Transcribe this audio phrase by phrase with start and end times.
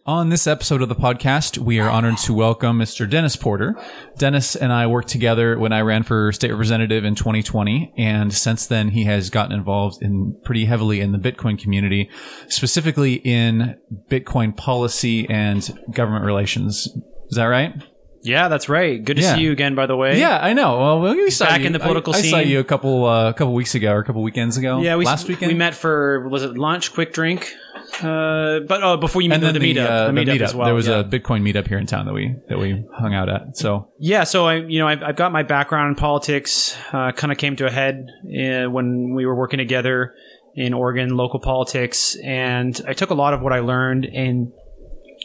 [0.08, 3.08] On this episode of the podcast, we are honored to welcome Mr.
[3.08, 3.76] Dennis Porter.
[4.18, 8.66] Dennis and I worked together when I ran for state representative in 2020, and since
[8.66, 12.10] then he has gotten involved in pretty heavily in the Bitcoin community,
[12.48, 13.78] specifically in
[14.10, 16.88] Bitcoin policy and government relations.
[17.30, 17.76] Is that right?
[18.24, 19.04] Yeah, that's right.
[19.04, 19.36] Good to Yeah.
[19.36, 20.20] see you again, by the way.
[20.20, 21.02] Yeah, I know.
[21.02, 23.06] Well, we saw Back you- Back in the political I, I saw you a couple
[23.06, 24.82] uh, a couple weeks ago or a couple weekends ago.
[24.82, 27.54] Yeah, we last weekend we met for was it lunch, quick drink,
[28.02, 30.66] uh, but oh, before you met then the, meetup, uh, the meetup, as well.
[30.66, 31.00] There was yeah.
[31.00, 33.58] a Bitcoin meetup here in town that we that we hung out at.
[33.58, 34.24] So yeah.
[34.24, 36.76] So I, you know, I've, I've got my background in politics.
[36.92, 40.14] Uh, kind of came to a head uh, when we were working together
[40.56, 44.52] in Oregon local politics, and I took a lot of what I learned and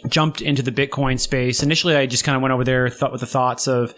[0.07, 1.63] jumped into the Bitcoin space.
[1.63, 3.95] Initially, I just kind of went over there thought with the thoughts of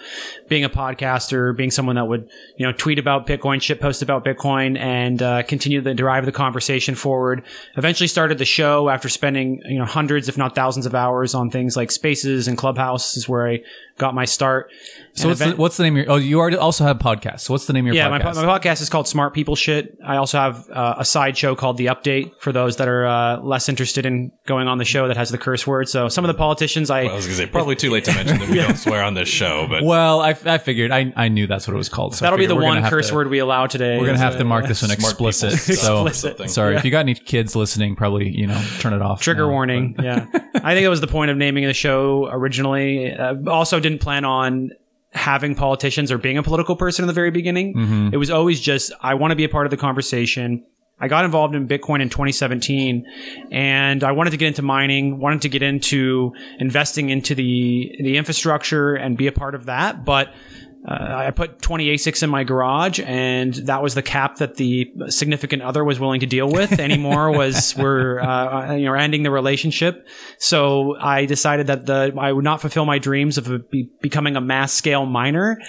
[0.49, 4.25] being a podcaster, being someone that would, you know, tweet about Bitcoin, shit post about
[4.25, 7.45] Bitcoin, and uh, continue to drive the conversation forward.
[7.77, 11.51] Eventually, started the show after spending, you know, hundreds, if not thousands, of hours on
[11.51, 13.61] things like Spaces and Clubhouse, is where I
[13.99, 14.71] got my start.
[15.13, 16.13] so what's the, what's the name of your?
[16.13, 17.41] Oh, you already also have podcasts.
[17.41, 18.35] So what's the name of your yeah, my, podcast?
[18.35, 19.99] po- my podcast is called Smart People Shit.
[20.05, 23.41] I also have uh, a side show called The Update for those that are uh,
[23.41, 25.89] less interested in going on the show that has the curse word.
[25.91, 28.13] So some of the politicians, I I was going to say, probably too late to
[28.15, 31.29] mention that we don't swear on this show, but well, I, I figured I, I
[31.29, 32.15] knew that's what it was called.
[32.15, 33.99] So that'll be the one curse to- word we allow today.
[33.99, 35.53] We're gonna have to mark this one explicit.
[35.81, 36.51] So Explicit.
[36.51, 36.79] sorry Yeah.
[36.79, 39.21] if you got any kids listening, probably you know turn it off.
[39.23, 39.51] Trigger now.
[39.51, 39.95] warning.
[40.03, 43.13] Yeah, I think that was the point of naming the show originally.
[43.15, 44.71] Uh, also, didn't plan on
[45.13, 47.75] having politicians or being a political person in the very beginning.
[47.75, 48.09] Mm-hmm.
[48.13, 50.65] It was always just I want to be a part of the conversation.
[51.01, 53.07] I got involved in Bitcoin in 2017
[53.51, 58.17] and I wanted to get into mining, wanted to get into investing into the the
[58.17, 60.33] infrastructure and be a part of that, but
[60.87, 60.95] uh,
[61.27, 65.61] I put 20 ASICs in my garage, and that was the cap that the significant
[65.61, 66.81] other was willing to deal with.
[66.81, 70.09] Anymore was we're uh, you know ending the relationship.
[70.39, 74.41] So I decided that the I would not fulfill my dreams of be, becoming a
[74.41, 75.61] mass scale miner.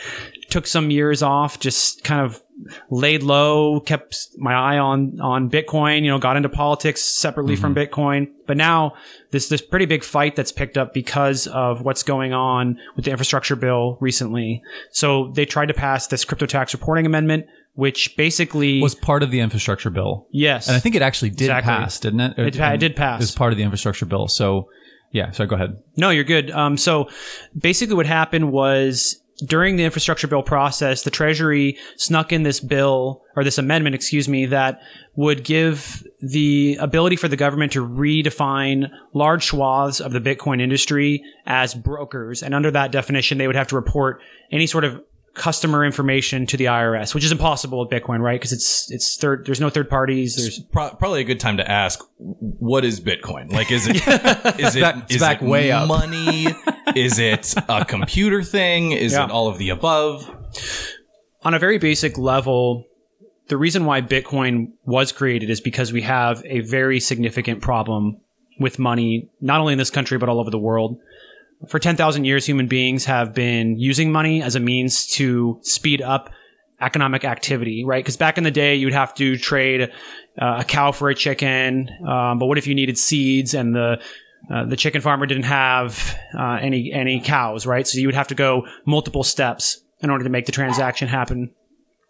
[0.50, 2.42] Took some years off, just kind of
[2.90, 6.04] laid low, kept my eye on on Bitcoin.
[6.04, 8.28] You know, got into politics separately from Bitcoin.
[8.48, 8.94] But now
[9.32, 13.12] this this pretty big fight that's picked up because of what's going on with the
[13.12, 14.62] infrastructure bill recently.
[14.92, 19.32] So they tried to pass this crypto tax reporting amendment, which basically was part of
[19.32, 21.68] the infrastructure bill, yes, and I think it actually did Exactly.
[21.72, 22.38] pass, didn't it?
[22.38, 23.22] It it did pass.
[23.22, 24.28] It was part of the infrastructure bill.
[24.28, 24.70] So
[25.12, 25.32] yeah.
[25.32, 25.78] So go ahead.
[25.98, 26.52] No, you're good.
[26.52, 27.10] Um, so
[27.58, 33.24] basically, what happened was during the infrastructure bill process, the Treasury snuck in this bill
[33.36, 34.82] or this amendment, excuse me, that
[35.16, 41.24] would give the ability for the government to redefine large swaths of the Bitcoin industry
[41.46, 42.44] as brokers.
[42.44, 45.02] And under that definition, they would have to report any sort of
[45.34, 48.40] customer information to the IRS, which is impossible with Bitcoin, right?
[48.40, 49.46] Because it's it's third.
[49.46, 50.36] There's no third parties.
[50.36, 53.52] There's pro- probably a good time to ask, what is Bitcoin?
[53.52, 53.96] Like, is it
[54.60, 55.88] is it back- it's is back it way up.
[55.88, 56.48] money?
[56.96, 58.92] is it a computer thing?
[58.92, 59.26] Is Yeah.
[59.26, 60.30] it all of the above?
[61.44, 62.86] on a very basic level,
[63.48, 68.18] the reason why Bitcoin was created is because we have a very significant problem
[68.60, 71.00] with money, not only in this country, but all over the world.
[71.68, 76.32] For 10,000 years, human beings have been using money as a means to speed up
[76.80, 78.04] economic activity, right?
[78.04, 79.92] Because back in the day, you'd have to trade
[80.42, 81.90] uh, a cow for a chicken.
[82.08, 84.02] Um, but what if you needed seeds and the
[84.52, 87.88] uh, the chicken farmer didn't have uh, any any cows, right?
[87.88, 91.52] So you would have to go multiple steps in order to make the transaction happen.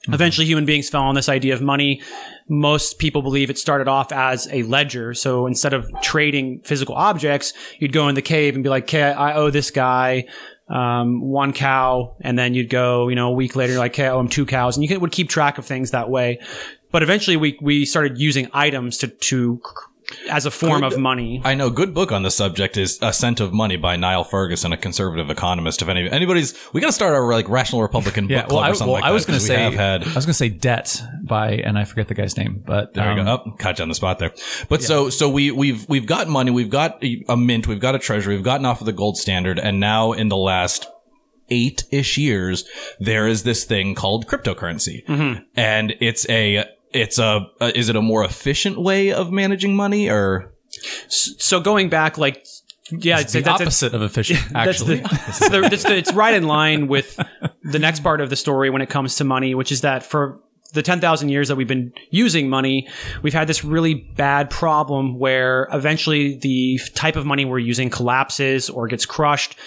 [0.07, 2.01] Eventually, human beings fell on this idea of money.
[2.49, 5.13] Most people believe it started off as a ledger.
[5.13, 9.03] So instead of trading physical objects, you'd go in the cave and be like, "Okay,
[9.03, 10.25] I owe this guy
[10.67, 14.09] um, one cow," and then you'd go, you know, a week later, like, "Okay, I
[14.09, 16.39] owe him two cows," and you could, would keep track of things that way.
[16.91, 19.61] But eventually, we we started using items to to
[20.29, 20.93] as a form Good.
[20.93, 21.41] of money.
[21.43, 21.69] I know.
[21.69, 25.81] Good book on the subject is "Ascent of Money" by Niall Ferguson, a conservative economist.
[25.81, 28.59] If any anybody's, we got to start our like Rational Republican book Yeah, club well,
[28.59, 30.13] I, or something well, like I was going to 'cause we say, have had I
[30.13, 33.19] was going to say debt by, and I forget the guy's name, but There you
[33.19, 33.31] um, go.
[33.31, 34.33] Up, caught you on the spot there.
[34.69, 37.95] But so, so we, we've, we've got money, we've got a a mint, we've got
[37.95, 39.59] a treasury, we've gotten off of the gold standard.
[39.59, 40.87] And now in the last
[41.49, 42.65] eight ish years,
[42.99, 45.05] there is this thing called cryptocurrency.
[45.05, 45.43] Mm-hmm.
[45.55, 50.09] And it's a, it's a, uh, is it a more efficient way of managing money
[50.09, 50.53] or?
[51.07, 52.45] So going back, like,
[52.91, 54.97] yeah, it's the that's a- opposite of efficient, actually.
[54.97, 57.19] That's the, the- that's the- it's right in line with
[57.63, 60.39] the next part of the story when it comes to money, which is that for
[60.73, 62.87] the 10,000 years that we've been using money,
[63.21, 68.69] we've had this really bad problem where eventually the type of money we're using collapses
[68.69, 69.57] or gets crushed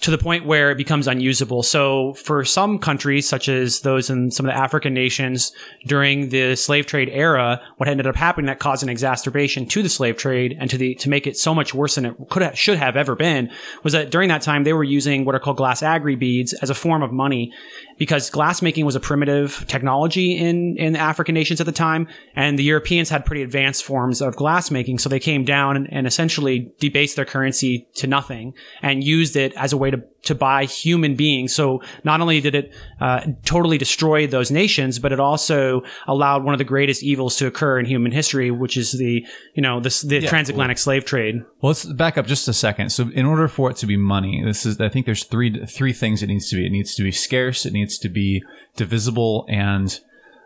[0.00, 1.62] to the point where it becomes unusable.
[1.62, 5.52] So for some countries, such as those in some of the African nations
[5.86, 9.88] during the slave trade era, what ended up happening that caused an exacerbation to the
[9.88, 12.58] slave trade and to the, to make it so much worse than it could have,
[12.58, 13.50] should have ever been
[13.82, 16.70] was that during that time they were using what are called glass aggry beads as
[16.70, 17.52] a form of money
[17.98, 22.08] because glass making was a primitive technology in, in the African nations at the time.
[22.34, 24.98] And the Europeans had pretty advanced forms of glass making.
[24.98, 29.52] So they came down and, and essentially debased their currency to nothing and used it
[29.56, 31.54] as a way to, to buy human beings.
[31.54, 36.54] So not only did it uh, totally destroy those nations, but it also allowed one
[36.54, 39.24] of the greatest evils to occur in human history, which is the,
[39.54, 41.42] you know, this, the transatlantic slave trade.
[41.60, 42.90] Well, let's back up just a second.
[42.90, 45.92] So, in order for it to be money, this is I think there's three three
[45.92, 46.66] things it needs to be.
[46.66, 47.66] It needs to be scarce.
[47.66, 48.42] It needs to be
[48.76, 49.98] divisible, and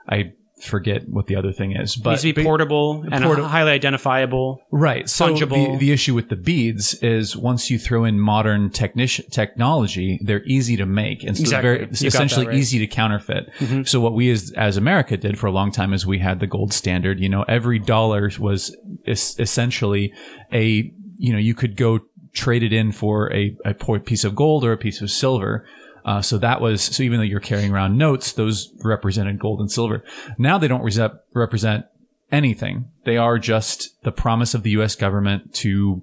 [0.08, 1.96] I forget what the other thing is.
[1.96, 4.62] But needs to be portable and porta- highly identifiable.
[4.70, 5.08] Right.
[5.08, 5.72] So fungible.
[5.72, 10.44] The, the issue with the beads is once you throw in modern technic- technology, they're
[10.44, 11.70] easy to make and so Exactly.
[11.70, 12.56] very, essentially right.
[12.56, 13.50] easy to counterfeit.
[13.58, 13.82] Mm-hmm.
[13.84, 16.46] So what we as, as America did for a long time is we had the
[16.46, 17.20] gold standard.
[17.20, 20.12] You know, every dollar was es- essentially
[20.52, 22.00] a, you know, you could go
[22.32, 25.66] trade it in for a, a piece of gold or a piece of silver.
[26.04, 29.70] Uh, so that was so even though you're carrying around notes, those represented gold and
[29.70, 30.02] silver.
[30.38, 30.98] Now they don't rese-
[31.34, 31.84] represent
[32.32, 32.86] anything.
[33.04, 34.94] They are just the promise of the U.S.
[34.94, 36.02] government to,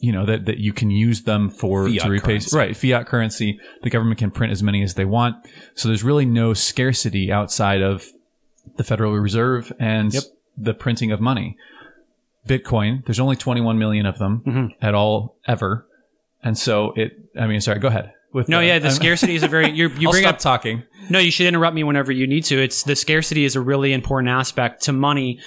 [0.00, 2.56] you know, that, that you can use them for Fiat to repay currency.
[2.56, 3.58] right fiat currency.
[3.82, 5.36] The government can print as many as they want.
[5.74, 8.06] So there's really no scarcity outside of
[8.76, 10.14] the Federal Reserve and
[10.56, 11.56] the printing of money.
[12.48, 14.66] Bitcoin, there's only 21 million of them Mm-hmm.
[14.84, 15.86] at all ever,
[16.42, 17.12] and so it.
[17.38, 18.12] I mean, sorry, go ahead.
[18.32, 20.40] With No, yeah, the I'm- scarcity is a very, you're, you I'll bring stop up
[20.40, 20.84] talking.
[21.08, 22.62] No, you should interrupt me whenever you need to.
[22.62, 25.40] It's the scarcity is a really important aspect to money.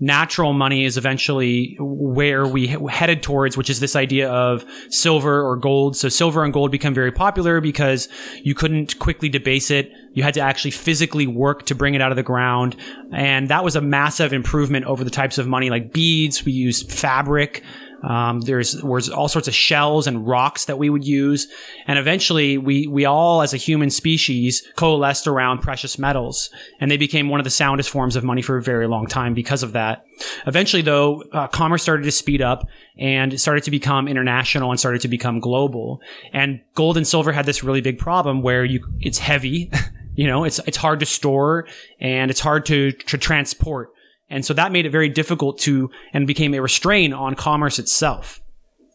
[0.00, 5.56] Natural money is eventually where we headed towards, which is this idea of silver or
[5.56, 5.96] gold.
[5.98, 8.08] So silver and gold become very popular because
[8.42, 9.92] you couldn't quickly debase it.
[10.14, 12.74] You had to actually physically work to bring it out of the ground.
[13.12, 16.46] And that was a massive improvement over the types of money like beads.
[16.46, 17.62] We used fabric.
[18.02, 21.48] Um, there's was all sorts of shells and rocks that we would use,
[21.86, 26.50] and eventually we we all as a human species coalesced around precious metals,
[26.80, 29.34] and they became one of the soundest forms of money for a very long time
[29.34, 30.04] because of that.
[30.46, 35.00] Eventually, though, uh, commerce started to speed up and started to become international and started
[35.02, 36.00] to become global.
[36.32, 39.70] And gold and silver had this really big problem where you it's heavy,
[40.14, 41.66] you know, it's it's hard to store
[42.00, 43.92] and it's hard to to transport.
[44.32, 48.41] And so that made it very difficult to and became a restraint on commerce itself,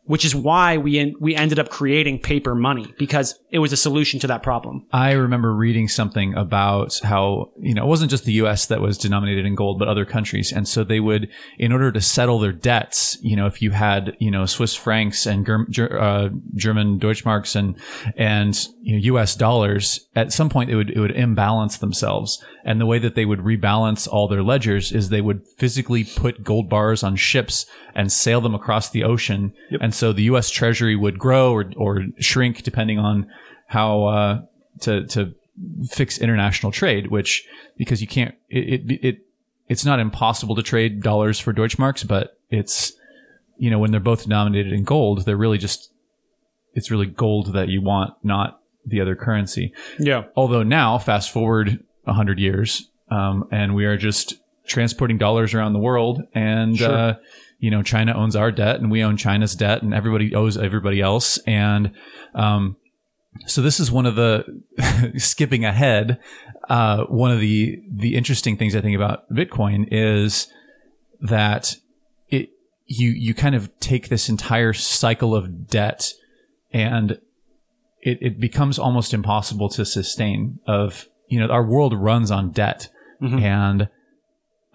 [0.07, 3.77] which is why we en- we ended up creating paper money because it was a
[3.77, 4.85] solution to that problem.
[4.91, 8.97] I remember reading something about how, you know, it wasn't just the US that was
[8.97, 10.51] denominated in gold, but other countries.
[10.51, 14.15] And so they would, in order to settle their debts, you know, if you had,
[14.19, 17.75] you know, Swiss francs and Germ- Ger- uh, German Deutschmarks and,
[18.15, 22.43] and, you know, US dollars, at some point it would, it would imbalance themselves.
[22.63, 26.43] And the way that they would rebalance all their ledgers is they would physically put
[26.43, 27.65] gold bars on ships
[27.95, 29.53] and sail them across the ocean.
[29.81, 33.27] And so the US Treasury would grow or, or shrink depending on
[33.67, 34.41] how, uh,
[34.81, 35.33] to, to
[35.89, 37.45] fix international trade, which,
[37.77, 39.17] because you can't, it, it, it,
[39.67, 42.93] it's not impossible to trade dollars for Deutschmarks, but it's,
[43.57, 45.91] you know, when they're both denominated in gold, they're really just,
[46.73, 49.73] it's really gold that you want, not the other currency.
[49.99, 50.25] Yeah.
[50.35, 54.35] Although now, fast forward a hundred years, um, and we are just
[54.65, 57.15] transporting dollars around the world, and uh,
[57.59, 61.01] you know, China owns our debt, and we own China's debt, and everybody owes everybody
[61.01, 61.91] else, and
[62.35, 62.75] um,
[63.45, 64.61] so this is one of the
[65.17, 66.19] skipping ahead.
[66.69, 70.47] Uh, one of the the interesting things I think about Bitcoin is
[71.21, 71.77] that
[72.29, 72.49] it
[72.85, 76.13] you you kind of take this entire cycle of debt
[76.71, 77.19] and
[78.01, 82.89] it, it becomes almost impossible to sustain of you know our world runs on debt
[83.19, 83.89] and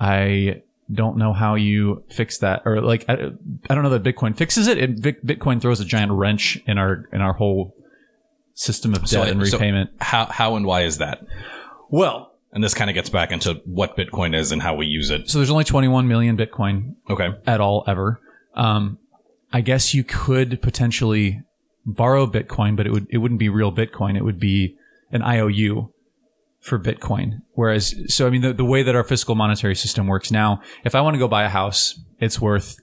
[0.01, 0.61] i
[0.93, 3.31] don't know how you fix that, or like I,
[3.71, 4.79] I don't know that Bitcoin fixes it.
[4.79, 5.03] it.
[5.27, 7.75] Bitcoin throws a giant wrench in our in our whole
[8.55, 9.91] system of debt So- and so repayment.
[10.01, 11.21] how how and why is that?
[11.91, 15.09] well, And this kind of gets back into what Bitcoin is and how we use
[15.11, 15.29] it.
[15.31, 17.29] so there's only 21 million Bitcoin Okay.
[17.47, 18.21] at all ever.
[18.55, 18.99] Um,
[19.53, 21.41] I guess you could potentially
[21.87, 24.17] borrow Bitcoin, but it would it wouldn't be real Bitcoin.
[24.17, 24.77] It would be
[25.11, 25.93] an IOU
[26.63, 27.43] for Bitcoin.
[27.53, 30.95] Whereas, so I mean, the, the way that our fiscal monetary system works now, if
[30.95, 32.77] I want to go buy a house, it's worth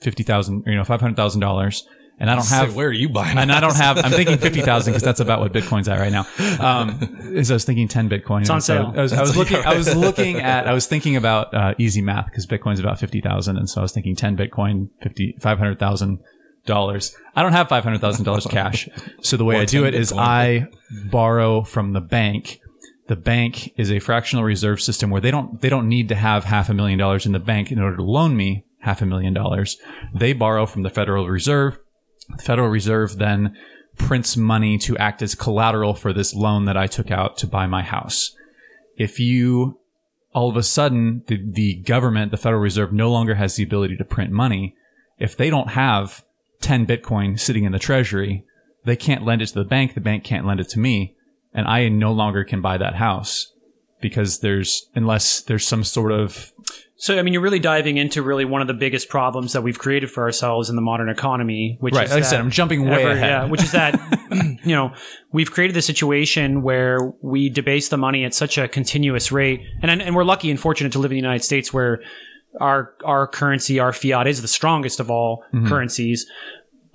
[0.00, 1.86] fifty thousand, you know, five hundred thousand dollars,
[2.18, 3.38] and I don't have where are you buying?
[3.38, 3.98] and I don't have.
[3.98, 6.26] I'm thinking fifty thousand because that's about what Bitcoin's at right now.
[6.58, 6.98] Um,
[7.32, 8.40] is I was thinking ten Bitcoin.
[8.40, 8.92] It's on sale.
[8.96, 9.58] I was, I was looking.
[9.58, 10.66] I was looking at.
[10.66, 13.82] I was thinking about uh, easy math because Bitcoin's about fifty thousand, and so I
[13.82, 16.18] was thinking ten Bitcoin, fifty five hundred thousand
[16.66, 17.14] dollars.
[17.36, 18.88] I don't have five hundred thousand dollars cash,
[19.20, 20.18] so the way Or I do 10 it is Bitcoin.
[20.18, 20.66] I
[21.08, 22.60] borrow from the bank.
[23.08, 26.44] The bank is a fractional reserve system where they don't they don't need to have
[26.44, 29.32] half a million dollars in the bank in order to loan me half a million
[29.32, 29.76] dollars.
[30.14, 31.78] They borrow from the Federal Reserve.
[32.36, 33.56] The Federal Reserve then
[33.96, 37.66] prints money to act as collateral for this loan that I took out to buy
[37.66, 38.32] my house.
[38.96, 39.78] If you
[40.32, 43.96] all of a sudden the, the government, the Federal Reserve no longer has the ability
[43.96, 44.76] to print money,
[45.18, 46.24] if they don't have
[46.60, 48.44] 10 Bitcoin sitting in the treasury,
[48.84, 51.15] they can't lend it to the bank, the bank can't lend it to me,
[51.56, 53.52] and I no longer can buy that house
[54.00, 56.52] because there's unless there's some sort of
[56.98, 59.78] So, I mean, you're really diving into really one of the biggest problems that we've
[59.78, 62.04] created for ourselves in the modern economy, which right.
[62.04, 63.28] is Like I that said, I'm jumping way ever- ahead.
[63.28, 63.92] yeah, which is that
[64.64, 64.92] you know
[65.32, 69.90] we've created the situation where we debase the money at such a continuous rate, and
[69.90, 72.02] and we're lucky and fortunate to live in the United States where
[72.60, 75.68] our our currency, our fiat, is the strongest of all Mm-hmm.
[75.68, 76.26] currencies.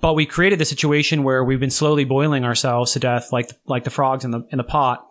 [0.02, 3.84] But we created the situation where we've been slowly boiling ourselves to death, like like
[3.84, 5.08] the frogs in the in the pot.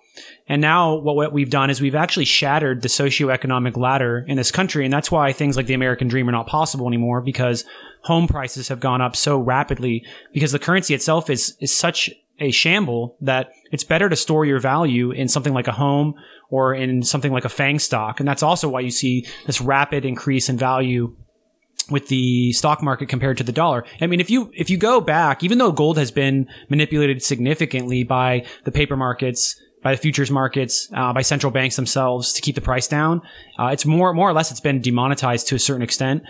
[0.48, 4.51] And now what, what we've done is we've actually shattered the socioeconomic ladder in this
[4.51, 4.83] country.
[4.83, 7.63] And that's why things like the American dream are not possible anymore because
[8.03, 12.51] home prices have gone up so rapidly because the currency itself is, is such a
[12.51, 16.15] shamble that it's better to store your value in something like a home
[16.50, 18.19] or in something like a FANG stock.
[18.19, 21.15] And that's also why you see this rapid increase in value
[21.91, 23.86] with the stock market compared to the dollar.
[24.00, 28.03] I mean, if you if you go back, even though gold has been manipulated significantly
[28.03, 32.55] by the paper markets, by the futures markets, uh, by central banks themselves to keep
[32.55, 33.21] the price down,
[33.59, 36.23] uh, it's more more or less it's been demonetized to a certain extent.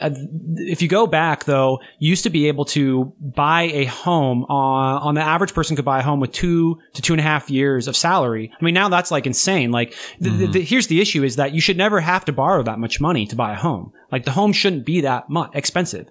[0.00, 0.10] Uh,
[0.56, 5.02] if you go back though, you used to be able to buy a home on,
[5.02, 7.48] on the average person could buy a home with two to two and a half
[7.50, 8.50] years of salary.
[8.58, 9.70] I mean, now that's like insane.
[9.70, 12.62] Like, the, the, the, here's the issue is that you should never have to borrow
[12.64, 13.92] that much money to buy a home.
[14.10, 16.08] Like the home shouldn't be that much expensive.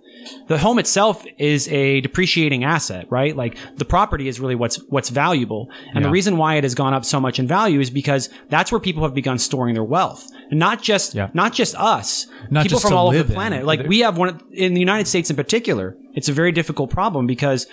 [0.48, 3.36] The home itself is a depreciating asset, right?
[3.36, 5.70] Like the property is really what's, what's valuable.
[5.94, 8.72] And the reason why it has gone up so much in value is because that's
[8.72, 10.28] where people have begun storing their wealth.
[10.52, 11.30] And not just, Yeah.
[11.34, 13.34] not just us, Not people just from all over the in.
[13.34, 13.66] planet.
[13.66, 15.96] Like we have one in the United States in particular.
[16.14, 17.66] It's a very difficult problem because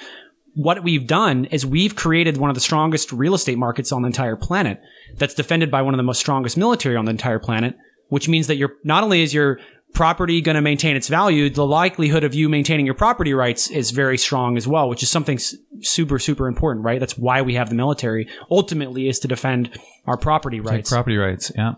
[0.55, 4.07] what we've done is we've created one of the strongest real estate markets on the
[4.07, 4.81] entire planet
[5.17, 7.75] that's defended by one of the most strongest military on the entire planet,
[8.09, 9.59] which means that you're not only is your
[9.93, 13.91] property going to maintain its value, the likelihood of you maintaining your property rights is
[13.91, 16.99] very strong as well, which is something s- super, super important, right?
[17.01, 20.91] That's why we have the military ultimately is to defend our property rights.
[20.91, 21.75] Property rights, yeah.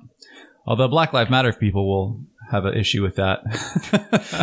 [0.66, 3.40] Although Black Lives Matter people will have an issue with that.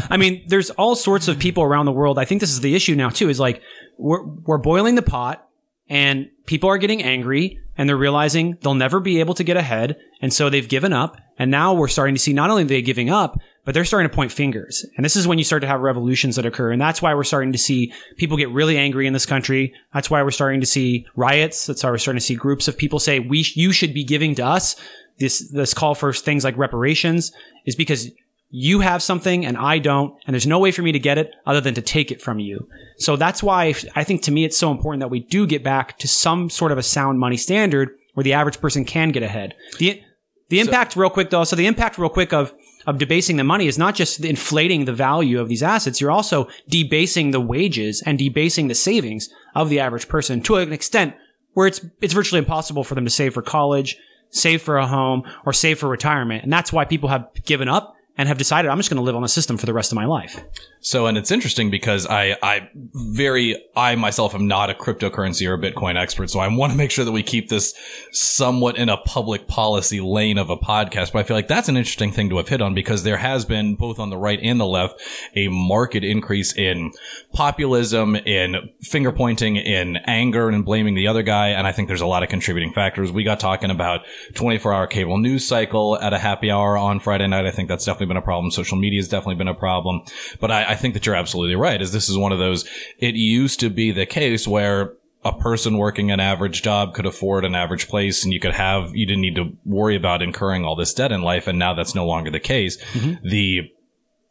[0.10, 2.20] I mean, there's all sorts of people around the world.
[2.20, 3.30] I think this is the issue now too.
[3.30, 3.62] Is like
[3.98, 5.48] we're we're boiling the pot,
[5.90, 9.98] and people are getting angry, and they're realizing they'll never be able to get ahead,
[10.22, 11.18] and so they've given up.
[11.40, 14.08] And now we're starting to see not only are they giving up, but they're starting
[14.08, 14.86] to point fingers.
[14.96, 17.24] And this is when you start to have revolutions that occur, and that's why we're
[17.24, 19.74] starting to see people get really angry in this country.
[19.96, 21.66] That's why we're starting to see riots.
[21.66, 24.36] That's why we're starting to see groups of people say we you should be giving
[24.36, 24.76] to us.
[25.18, 27.32] This this call for things like reparations
[27.66, 28.12] is because
[28.52, 31.34] you have something and I don't, and there's no way for me to get it
[31.46, 32.68] other than to take it from you.
[32.98, 35.98] So that's why I think to me it's so important that we do get back
[36.00, 39.56] to some sort of a sound money standard where the average person can get ahead.
[39.80, 40.04] The
[40.50, 42.54] the impact, real quick though, so the impact, real quick, of
[42.86, 46.02] of debasing the money is not just inflating the value of these assets.
[46.02, 50.74] You're also debasing the wages and debasing the savings of the average person to an
[50.74, 51.16] extent
[51.54, 53.96] where it's it's virtually impossible for them to save for college,
[54.30, 56.44] save for a home, or save for retirement.
[56.44, 59.16] And that's why people have given up and have decided I'm just going to live
[59.16, 60.40] on the system for the rest of my life.
[60.84, 65.54] So, and it's interesting because I, I very, I myself am not a cryptocurrency or
[65.54, 66.32] a Bitcoin expert.
[66.32, 67.76] So I want to make sure that we keep this
[68.12, 71.14] somewhat in a public policy lane of a podcast.
[71.14, 73.46] But I feel like that's an interesting thing to have hit on because there has
[73.46, 75.00] been both on the right and the left
[75.36, 76.92] a marked increase in
[77.32, 81.50] populism, in finger pointing, in anger and blaming the other guy.
[81.50, 83.12] And I think there's a lot of contributing factors.
[83.12, 84.02] We got talking about
[84.34, 87.46] 24 hour cable news cycle at a happy hour on Friday night.
[87.46, 88.50] I think that's definitely been a problem.
[88.50, 90.02] Social media has definitely been a problem.
[90.40, 91.82] But I, I think that you're absolutely right.
[91.82, 92.66] Is this is one of those,
[92.98, 94.94] it used to be the case where
[95.26, 98.96] a person working an average job could afford an average place and you could have,
[98.96, 101.46] you didn't need to worry about incurring all this debt in life.
[101.46, 102.82] And now that's no longer the case.
[102.94, 103.28] Mm-hmm.
[103.28, 103.72] The,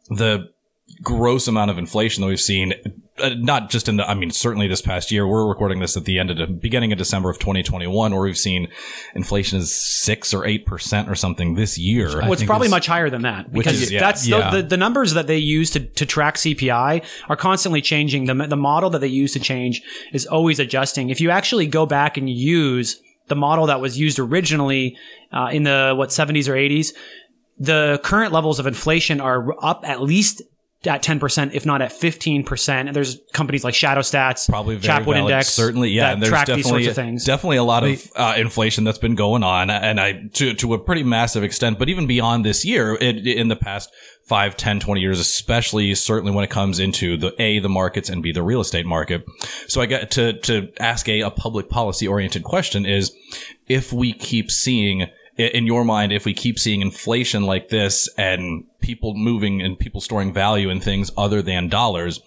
[0.09, 0.49] the
[1.01, 2.73] gross amount of inflation that we've seen,
[3.19, 6.05] uh, not just in the, I mean, certainly this past year, we're recording this at
[6.05, 8.67] the end of the beginning of December of 2021, where we've seen
[9.15, 12.07] inflation is six or 8% or something this year.
[12.21, 13.99] Well, it's think probably it's- much higher than that because is- yeah.
[13.99, 14.49] that's Yeah.
[14.51, 18.25] The, the, the numbers that they use to, to track CPI are constantly changing.
[18.25, 19.81] The, the model that they use to change
[20.13, 21.09] is always adjusting.
[21.09, 24.97] If you actually go back and use the model that was used originally
[25.31, 26.93] uh, in the what 70s or 80s,
[27.57, 30.41] the current levels of inflation are up at least
[30.85, 32.69] at 10%, if not at 15%.
[32.69, 35.17] And there's companies like Shadow Stats, probably very Chapwood.
[35.17, 36.11] Index, Certainly, yeah.
[36.11, 37.23] and there's track these definitely sorts of things.
[37.23, 40.79] definitely a lot of uh, inflation that's been going on, and I to to a
[40.79, 41.77] pretty massive extent.
[41.77, 43.91] But even beyond this year, it, in the past
[44.23, 48.23] five, 10, 20 years, especially certainly when it comes into the a the markets and
[48.23, 49.23] b the real estate market.
[49.67, 53.15] So I get to to ask a, a public policy oriented question: is
[53.67, 55.07] if we keep seeing
[55.47, 60.01] in your mind, if we keep seeing inflation like this and people moving and people
[60.01, 62.21] storing value in things other than dollars,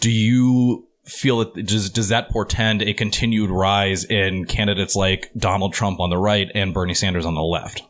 [0.00, 5.72] do you feel that does does that portend a continued rise in candidates like Donald
[5.72, 7.82] Trump on the right and Bernie Sanders on the left?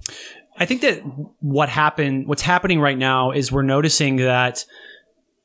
[0.59, 1.01] I think that
[1.41, 4.65] what happened, what's happening right now is we're noticing that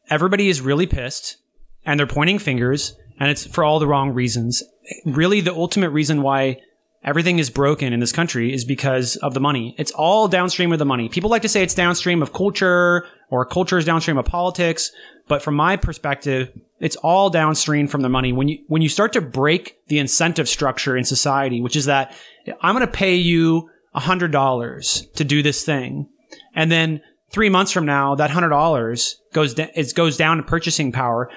[0.10, 1.38] everybody is really pissed
[1.86, 4.64] and they're pointing fingers and it's for all the wrong reasons.
[5.06, 6.62] Really, the ultimate reason why
[7.06, 9.76] everything is broken in this country is because of the money.
[9.78, 11.08] It's all downstream of the money.
[11.08, 14.92] People like to say it's downstream of culture or culture is downstream of politics.
[15.28, 18.34] But from my perspective, it's all downstream from the money.
[18.34, 22.14] When you, when you start to break the incentive structure in society, which is that
[22.62, 26.10] I'm going to pay you hundred dollars to do this thing.
[26.54, 30.44] And then three months from now, that hundred dollars goes, da- it goes down in
[30.44, 31.30] purchasing power.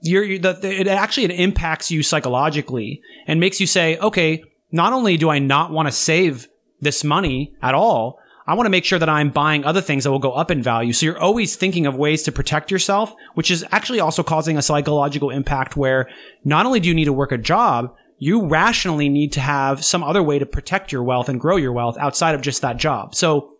[0.00, 4.42] You're, you the, the- it actually, it impacts you psychologically and makes you say, okay,
[4.72, 6.48] not only do I not want to save
[6.80, 10.12] this money at all, I want to make sure that I'm buying other things that
[10.12, 10.92] will go up in value.
[10.92, 14.62] So you're always thinking of ways to protect yourself, which is actually also causing a
[14.62, 16.08] psychological impact where
[16.44, 20.04] not only do you need to work a job, you rationally need to have some
[20.04, 23.14] other way to protect your wealth and grow your wealth outside of just that job.
[23.14, 23.54] So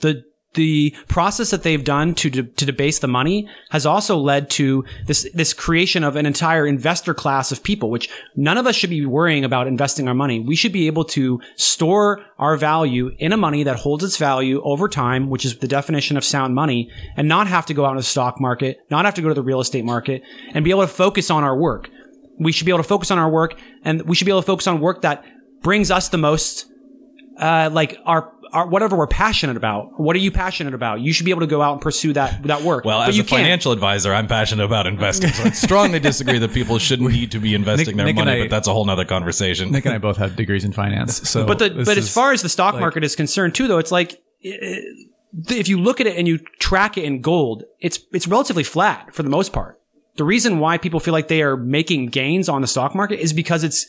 [0.00, 4.50] the the process that they've done to de- to debase the money has also led
[4.50, 8.74] to this this creation of an entire investor class of people which none of us
[8.74, 10.40] should be worrying about investing our money.
[10.40, 14.60] We should be able to store our value in a money that holds its value
[14.62, 17.92] over time which is the definition of sound money and not have to go out
[17.92, 20.70] in the stock market not have to go to the real estate market and be
[20.70, 21.88] able to focus on our work.
[22.40, 24.46] We should be able to focus on our work and we should be able to
[24.46, 25.24] focus on work that
[25.62, 26.66] brings us the most
[27.38, 29.98] uh, like our, our whatever we're passionate about.
[30.00, 31.00] What are you passionate about?
[31.00, 32.84] You should be able to go out and pursue that that work.
[32.84, 33.42] Well, but as you a can't.
[33.42, 37.38] financial advisor, I'm passionate about investing, so I strongly disagree that people shouldn't need to
[37.38, 38.30] be investing Nick- their Nick money.
[38.32, 39.70] I- but that's a whole nother conversation.
[39.70, 41.28] Nick and I both have degrees in finance.
[41.28, 43.92] So, But the but as far as the stock market is concerned too, though, it's
[43.92, 44.80] like eh,
[45.48, 49.14] if you look at it and you track it in gold, it's it's relatively flat
[49.14, 49.78] for the most part.
[50.16, 53.32] The reason why people feel like they are making gains on the stock market is
[53.32, 53.86] because it's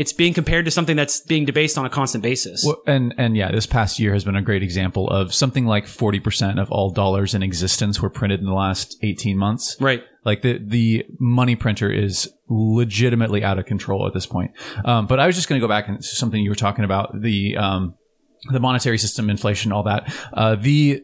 [0.00, 2.64] it's being compared to something that's being debased on a constant basis.
[2.64, 5.86] Well, and and yeah, this past year has been a great example of something like
[5.86, 9.76] forty percent of all dollars in existence were printed in the last eighteen months.
[9.78, 10.02] right.
[10.24, 14.52] Like the the money printer is legitimately out of control at this point.
[14.86, 17.20] Um, but I was just going to go back and something you were talking about
[17.20, 17.94] the um,
[18.50, 20.10] the monetary system, inflation, all that.
[20.32, 21.02] Uh, the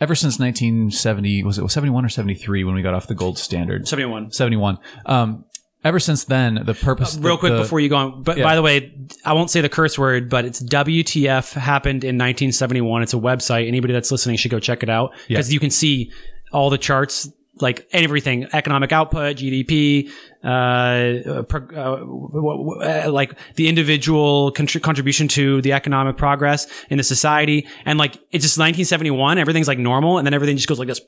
[0.00, 3.88] ever since 1970 was it 71 or 73 when we got off the gold standard?
[3.88, 4.30] Seventy one.
[4.30, 4.78] 71.
[5.06, 5.46] Um,
[5.84, 7.16] ever since then, the purpose.
[7.16, 8.44] Real quick the- before you go on, but Yeah.
[8.44, 8.92] by the way,
[9.24, 13.02] I won't say the curse word, but it's WTF happened in 1971.
[13.02, 13.66] It's a website.
[13.68, 16.10] Anybody that's listening should go check it out because you can see
[16.52, 17.28] all the charts,
[17.60, 20.08] like everything, economic output, GDP,
[20.42, 26.66] uh, pro- uh, w- w- uh, like the individual contri- contribution to the economic progress
[26.88, 27.66] in the society.
[27.84, 29.38] And like, it's just 1971.
[29.38, 30.16] Everything's like normal.
[30.18, 31.00] And then everything just goes like this,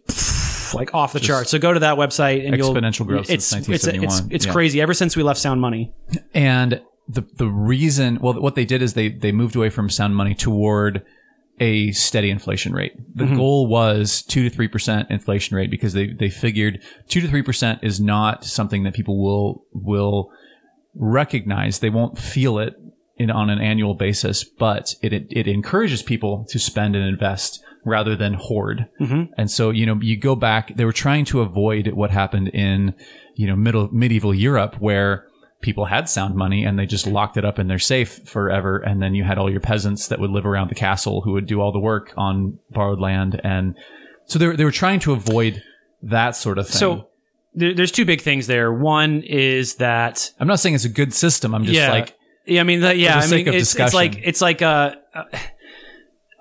[0.75, 1.49] like off the chart.
[1.49, 4.35] So go to that website and you'll Exponential growth It's, since it's, it's, 1971.
[4.35, 4.53] it's Yeah.
[4.53, 5.93] crazy ever since we left sound money.
[6.35, 10.15] And the the reason, well, what they did is they they moved away from sound
[10.17, 11.05] money toward
[11.61, 12.93] a steady inflation rate.
[13.15, 13.37] The Mm-hmm.
[13.37, 17.43] goal was two to three percent inflation rate because they they figured two to three
[17.43, 20.31] percent is not something that people will will
[20.95, 21.79] recognize.
[21.79, 22.75] They won't feel it
[23.17, 27.63] in on an annual basis, but it it, it encourages people to spend and invest
[27.85, 28.89] rather than hoard.
[29.01, 29.33] Mm-hmm.
[29.37, 30.75] And so you know you go back.
[30.75, 32.95] They were trying to avoid what happened in
[33.35, 35.27] you know middle medieval Europe where
[35.63, 38.79] people had sound money and they just locked it up in their safe forever.
[38.79, 41.47] And then you had all your peasants that would live around the castle who would
[41.47, 43.41] do all the work on borrowed land.
[43.43, 43.77] And
[44.27, 45.63] so they were, they were trying to avoid
[46.03, 46.79] that sort of thing.
[46.79, 47.09] So
[47.55, 48.73] there's two big things there.
[48.73, 51.55] One is that I'm not saying it's a good system.
[51.55, 52.17] I'm just yeah, like,
[52.47, 52.61] yeah.
[52.61, 53.19] I mean, the, yeah.
[53.19, 54.97] I mean, it's, it's like it's like a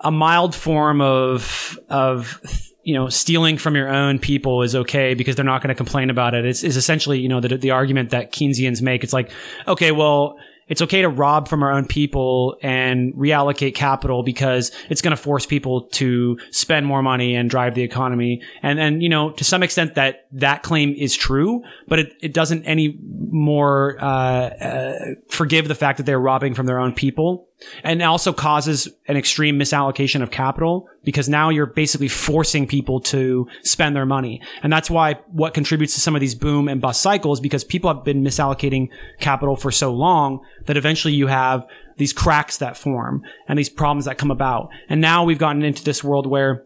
[0.03, 2.41] a- mild form of of
[2.83, 6.09] you know stealing from your own people is okay because they're not going to complain
[6.09, 6.45] about it.
[6.45, 9.03] It's, is essentially you know the the argument that Keynesians make.
[9.03, 9.31] It's like
[9.67, 10.37] okay, well.
[10.67, 15.21] It's okay to rob from our own people and reallocate capital because it's going to
[15.21, 18.41] force people to spend more money and drive the economy.
[18.63, 22.33] And then, you know, to some extent that that claim is true, but it, it
[22.33, 27.49] doesn't any more, uh, uh, forgive the fact that they're robbing from their own people
[27.83, 33.47] and also causes an extreme misallocation of capital because now you're basically forcing people to
[33.63, 34.41] spend their money.
[34.63, 37.93] And that's why what contributes to some of these boom and bust cycles because people
[37.93, 41.65] have been misallocating capital for so long that eventually you have
[41.97, 44.69] these cracks that form and these problems that come about.
[44.89, 46.65] And now we've gotten into this world where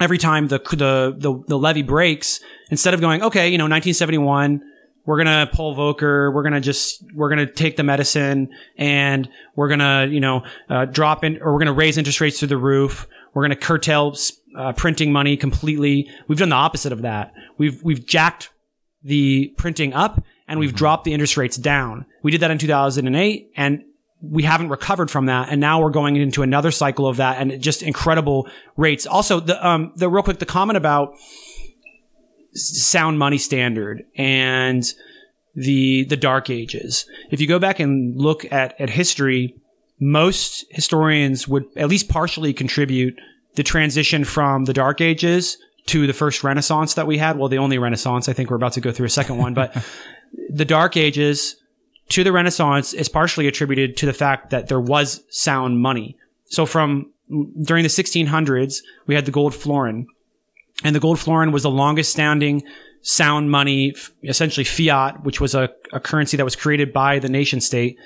[0.00, 2.40] every time the, the, the, the levy breaks,
[2.70, 4.62] instead of going, okay, you know, 1971,
[5.04, 6.32] we're gonna pull Volcker.
[6.32, 11.24] We're gonna just we're gonna take the medicine and we're gonna you know uh, drop
[11.24, 13.08] in or we're gonna raise interest rates through the roof.
[13.34, 14.16] We're gonna curtail
[14.56, 16.08] uh, printing money completely.
[16.28, 17.32] We've done the opposite of that.
[17.58, 18.50] We've we've jacked
[19.02, 22.06] the printing up and we've dropped the interest rates down.
[22.22, 23.82] We did that in 2008 and
[24.22, 25.48] we haven't recovered from that.
[25.48, 29.04] And now we're going into another cycle of that and just incredible rates.
[29.04, 31.16] Also, the, um, the real quick, the comment about
[32.54, 34.84] sound money standard and
[35.54, 37.06] the the dark ages.
[37.30, 39.56] If you go back and look at at history
[40.00, 43.16] most historians would at least partially contribute
[43.54, 47.38] the transition from the dark ages to the first renaissance that we had.
[47.38, 49.76] Well the only renaissance i think we're about to go through a second one but
[50.50, 51.56] the dark ages
[52.12, 56.16] to the renaissance is partially attributed to the fact that there was sound money.
[56.44, 57.10] So from
[57.62, 60.06] during the 1600s we had the gold florin
[60.84, 62.62] and the gold florin was the longest standing
[63.02, 67.60] sound money, essentially fiat, which was a, a currency that was created by the nation
[67.60, 67.98] state.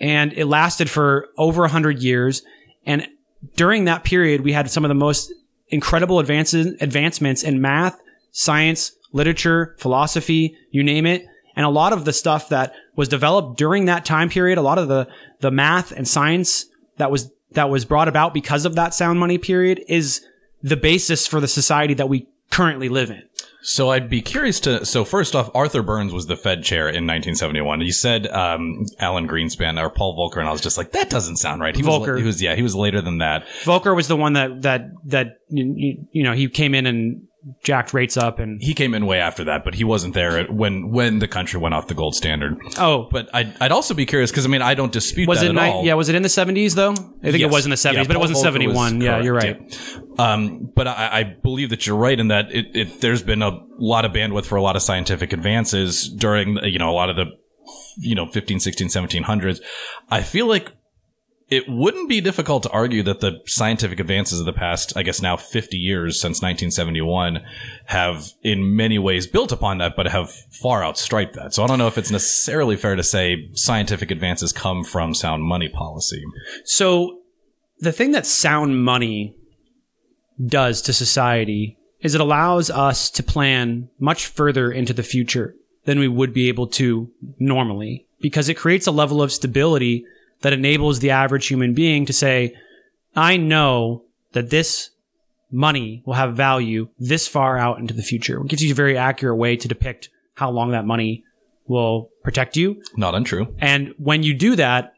[0.00, 2.42] And it lasted for over a hundred years.
[2.86, 3.08] And
[3.56, 5.32] during that period, we had some of the most
[5.68, 7.98] incredible advances, advancements in math,
[8.30, 11.26] science, literature, philosophy, you name it.
[11.56, 14.78] And a lot of the stuff that was developed during that time period, a lot
[14.78, 15.08] of the,
[15.40, 16.66] the math and science
[16.98, 20.24] that was, that was brought about because of that sound money period is
[20.62, 23.22] the basis for the society that we currently live in.
[23.60, 24.86] So I'd be curious to.
[24.86, 27.80] So first off, Arthur Burns was the Fed chair in 1971.
[27.82, 31.36] You said um, Alan Greenspan or Paul Volcker, and I was just like, that doesn't
[31.36, 31.74] sound right.
[31.76, 32.12] He Volcker.
[32.14, 33.46] was, he was, yeah, he was later than that.
[33.64, 37.22] Volcker was the one that that that you, you know he came in and
[37.62, 40.90] jacked rates up and He came in way after that, but he wasn't there when
[40.90, 42.58] when the country went off the gold standard.
[42.78, 45.46] oh But I'd, I'd also be curious because I mean I don't dispute was that
[45.46, 45.84] it at ni- all.
[45.84, 48.08] yeah was it in the seventies though I think it was in the seventies Yeah,
[48.08, 49.98] but it wasn't Volcker seventy one was yeah you're right yeah.
[50.18, 53.60] Um, but I, I believe that you're right in that it, it, there's been a
[53.78, 57.16] lot of bandwidth for a lot of scientific advances during, you know, a lot of
[57.16, 57.26] the,
[57.98, 59.60] you know, 15, 16, 1700s.
[60.10, 60.72] I feel like
[61.48, 65.22] it wouldn't be difficult to argue that the scientific advances of the past, I guess
[65.22, 67.42] now 50 years since 1971
[67.86, 71.54] have in many ways built upon that, but have far outstripped that.
[71.54, 75.44] So I don't know if it's necessarily fair to say scientific advances come from sound
[75.44, 76.22] money policy.
[76.64, 77.20] So
[77.78, 79.37] the thing that sound money
[80.44, 85.98] does to society is it allows us to plan much further into the future than
[85.98, 90.04] we would be able to normally because it creates a level of stability
[90.40, 92.54] that enables the average human being to say,
[93.16, 94.90] I know that this
[95.50, 98.40] money will have value this far out into the future.
[98.40, 101.24] It gives you a very accurate way to depict how long that money
[101.66, 102.82] will protect you.
[102.96, 103.54] Not untrue.
[103.58, 104.94] And when you do that,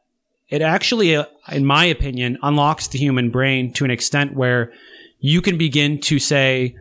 [0.49, 4.73] it actually, uh, in my opinion, unlocks the human brain to an extent where
[5.21, 6.75] you can begin to say,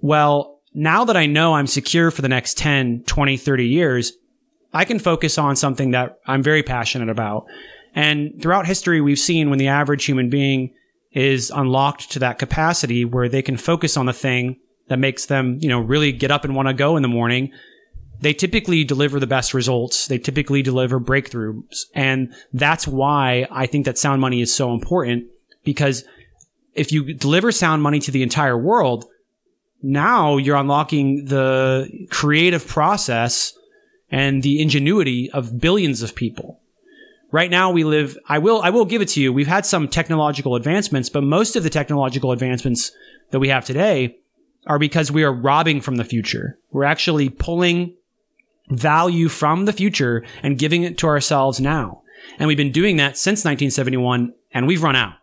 [0.00, 4.12] well, now that I know I'm secure for the next 10, 20, 30 years,
[4.72, 7.46] I can focus on something that I'm very passionate about.
[7.94, 10.72] And throughout history, we've seen when the average human being
[11.10, 15.58] is unlocked to that capacity where they can focus on the thing that makes them,
[15.60, 17.50] you know, really get up and want to go in the morning
[18.20, 20.06] they typically deliver the best results.
[20.06, 21.84] They typically deliver breakthroughs.
[21.94, 25.24] And that's why I think that sound money is so important
[25.64, 26.04] because
[26.74, 29.06] if you deliver sound money to the entire world,
[29.82, 33.52] now you're unlocking the creative process
[34.10, 36.60] and the ingenuity of billions of people.
[37.32, 39.32] Right now we live, I will, I will give it to you.
[39.32, 42.90] We've had some technological advancements, but most of the technological advancements
[43.30, 44.16] that we have today
[44.66, 46.58] are because we are robbing from the future.
[46.72, 47.96] We're actually pulling
[48.68, 52.02] value from the future and giving it to ourselves now.
[52.38, 55.14] And we've been doing that since 1971 and we've run out.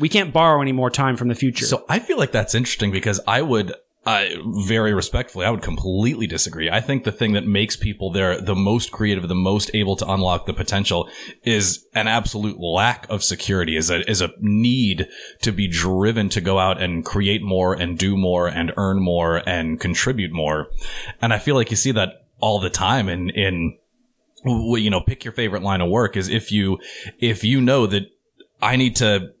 [0.00, 1.66] We can't borrow any more time from the future.
[1.66, 3.74] So I feel like that's interesting because I would
[4.04, 6.68] I very respectfully, I would completely disagree.
[6.68, 10.10] I think the thing that makes people there the most creative, the most able to
[10.10, 11.08] unlock the potential
[11.44, 15.06] is an absolute lack of security, is a, is a need
[15.42, 19.48] to be driven to go out and create more and do more and earn more
[19.48, 20.66] and contribute more.
[21.20, 23.78] And I feel like you see that all the time in, in,
[24.44, 26.80] you know, pick your favorite line of work is if you,
[27.20, 28.10] if you know that
[28.60, 29.32] I need to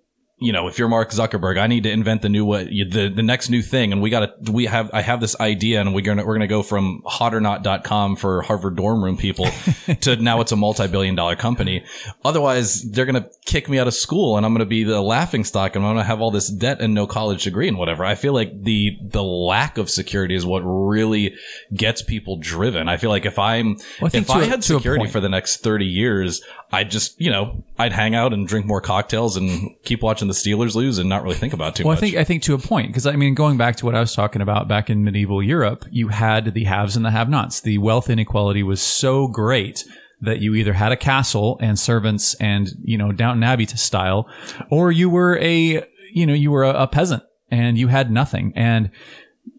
[0.42, 3.22] you know, if you're Mark Zuckerberg, I need to invent the new what the the
[3.22, 6.02] next new thing, and we got to we have I have this idea, and we're
[6.02, 9.46] gonna we're gonna go from hotornot.com for Harvard dorm room people
[10.00, 11.84] to now it's a multi billion dollar company.
[12.24, 15.76] Otherwise, they're gonna kick me out of school, and I'm gonna be the laughing stock,
[15.76, 18.04] and I'm gonna have all this debt and no college degree and whatever.
[18.04, 21.34] I feel like the the lack of security is what really
[21.74, 22.88] gets people driven.
[22.88, 25.86] I feel like if I'm Well, I if I had security for the next 30
[25.86, 26.42] years,
[26.74, 30.34] I'd just, you know, I'd hang out and drink more cocktails and keep watching the
[30.34, 32.00] Steelers lose and not really think about too Well, much.
[32.00, 33.94] Well, I think I think to a point because I mean, going back to what
[33.94, 37.60] I was talking about back in medieval Europe, you had the haves and the have-nots.
[37.60, 39.84] The wealth inequality was so great
[40.22, 44.26] that you either had a castle and servants and you know Downton Abbey to style,
[44.70, 48.52] or you were a you know you were a, a peasant and you had nothing,
[48.56, 48.90] and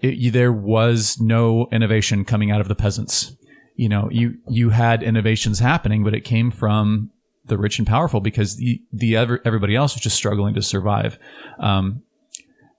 [0.02, 3.36] it, there was no innovation coming out of the peasants.
[3.76, 7.12] You know, you you had innovations happening, but it came from
[7.46, 11.18] the rich and powerful because the the ever, everybody else was just struggling to survive.
[11.60, 12.04] Um,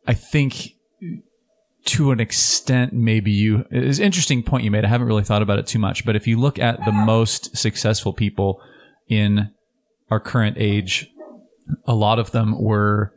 [0.06, 0.74] I think
[1.84, 4.84] to an extent, maybe you, it's an interesting point you made.
[4.84, 7.56] I haven't really thought about it too much, but if you look at the most
[7.56, 8.60] successful people
[9.06, 9.50] in
[10.10, 11.10] our current age,
[11.86, 13.12] a lot of them were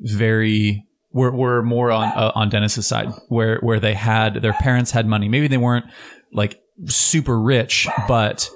[0.00, 4.90] very, were, were more on, uh, on Dennis's side where, where they had, their parents
[4.90, 5.28] had money.
[5.28, 5.86] Maybe they weren't
[6.30, 8.50] like super rich, but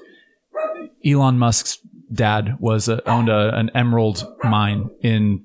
[1.04, 1.78] Elon Musk's
[2.12, 5.44] dad was a, owned a, an emerald mine in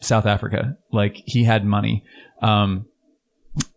[0.00, 0.76] South Africa.
[0.92, 2.04] Like he had money.
[2.42, 2.86] Um,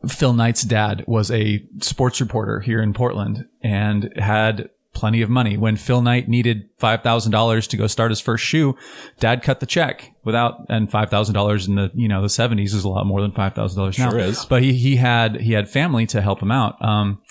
[0.08, 5.56] Phil Knight's dad was a sports reporter here in Portland and had plenty of money.
[5.56, 8.76] When Phil Knight needed $5,000 to go start his first shoe,
[9.20, 12.90] dad cut the check without, and $5,000 in the, you know, the seventies is a
[12.90, 14.10] lot more than $5,000 now.
[14.10, 14.46] Sure is.
[14.46, 16.84] But he, he had, he had family to help him out.
[16.84, 17.22] Um,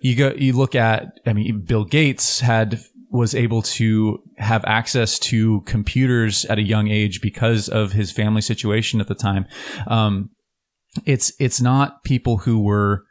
[0.00, 2.80] you go, you look at, I mean, Bill Gates had,
[3.10, 8.42] was able to have access to computers at a young age because of his family
[8.42, 9.46] situation at the time.
[9.86, 10.30] Um,
[11.04, 13.04] it's it's not people who were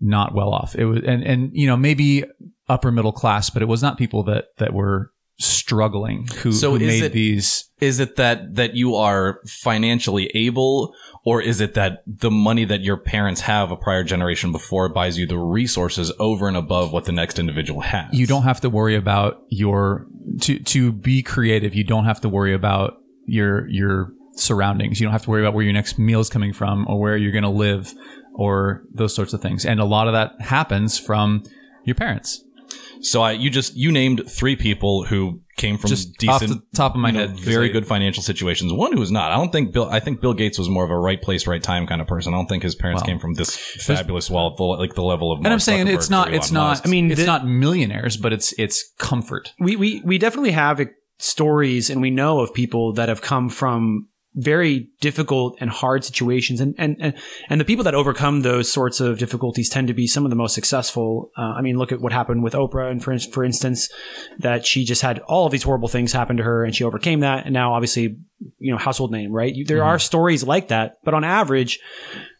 [0.00, 0.74] not well off.
[0.74, 2.24] It was and and you know maybe
[2.68, 6.78] upper middle class, but it was not people that that were struggling who, So who
[6.78, 7.68] made it- these.
[7.80, 12.82] is it that, that you are financially able or is it that the money that
[12.82, 17.04] your parents have a prior generation before buys you the resources over and above what
[17.04, 18.12] the next individual has?
[18.12, 20.06] You don't have to worry about your
[20.42, 21.74] to to be creative.
[21.74, 25.00] You don't have to worry about your your surroundings.
[25.00, 27.16] You don't have to worry about where your next meal is coming from or where
[27.16, 27.92] you're going to live
[28.34, 29.64] or those sorts of things.
[29.66, 31.42] And a lot of that happens from
[31.84, 32.42] your parents.
[33.04, 36.62] So I, you just, you named three people who came from Just decent, off the
[36.74, 38.72] top of my you know, head, 'cause very I- good financial situations.
[38.72, 39.32] One who was not.
[39.32, 39.88] I don't think Bill.
[39.90, 42.32] I think Bill Gates was more of a right place, right time kind of person.
[42.32, 45.38] I don't think his parents Well, came from this fabulous wealth, like the level of.
[45.38, 46.86] And I'm saying Zuckerberg it's not it's not Musk.
[46.86, 49.52] I mean mean, it's the- not millionaires, but it's it's comfort.
[49.60, 50.80] we, we, we definitely have
[51.18, 56.60] stories and we know of people that have come from very difficult and hard situations
[56.60, 57.14] and, and, and,
[57.50, 60.36] and the people that overcome those sorts of difficulties tend to be some of the
[60.36, 61.30] most successful.
[61.36, 63.90] Uh, I mean, look at what happened with Oprah and for, for instance,
[64.38, 67.20] that she just had all of these horrible things happen to her and she overcame
[67.20, 67.44] that.
[67.44, 68.16] And now obviously,
[68.58, 69.54] you know, household name, right?
[69.66, 71.78] There are stories like that, but on average,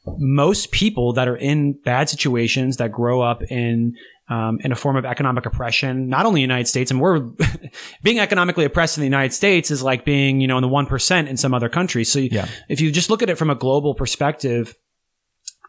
[0.06, 3.94] most people that are in bad situations that grow up in
[4.28, 7.20] um, in a form of economic oppression, not only in the United States, and we're
[8.02, 10.86] being economically oppressed in the United States is like being, you know, in the one
[10.86, 12.10] percent in some other countries.
[12.10, 12.46] So, Yeah.
[12.68, 14.74] if you just look at it from a global perspective,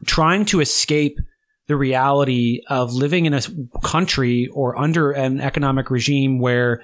[0.06, 1.18] trying to escape
[1.68, 3.42] the reality of living in a
[3.84, 6.82] country or under an economic regime where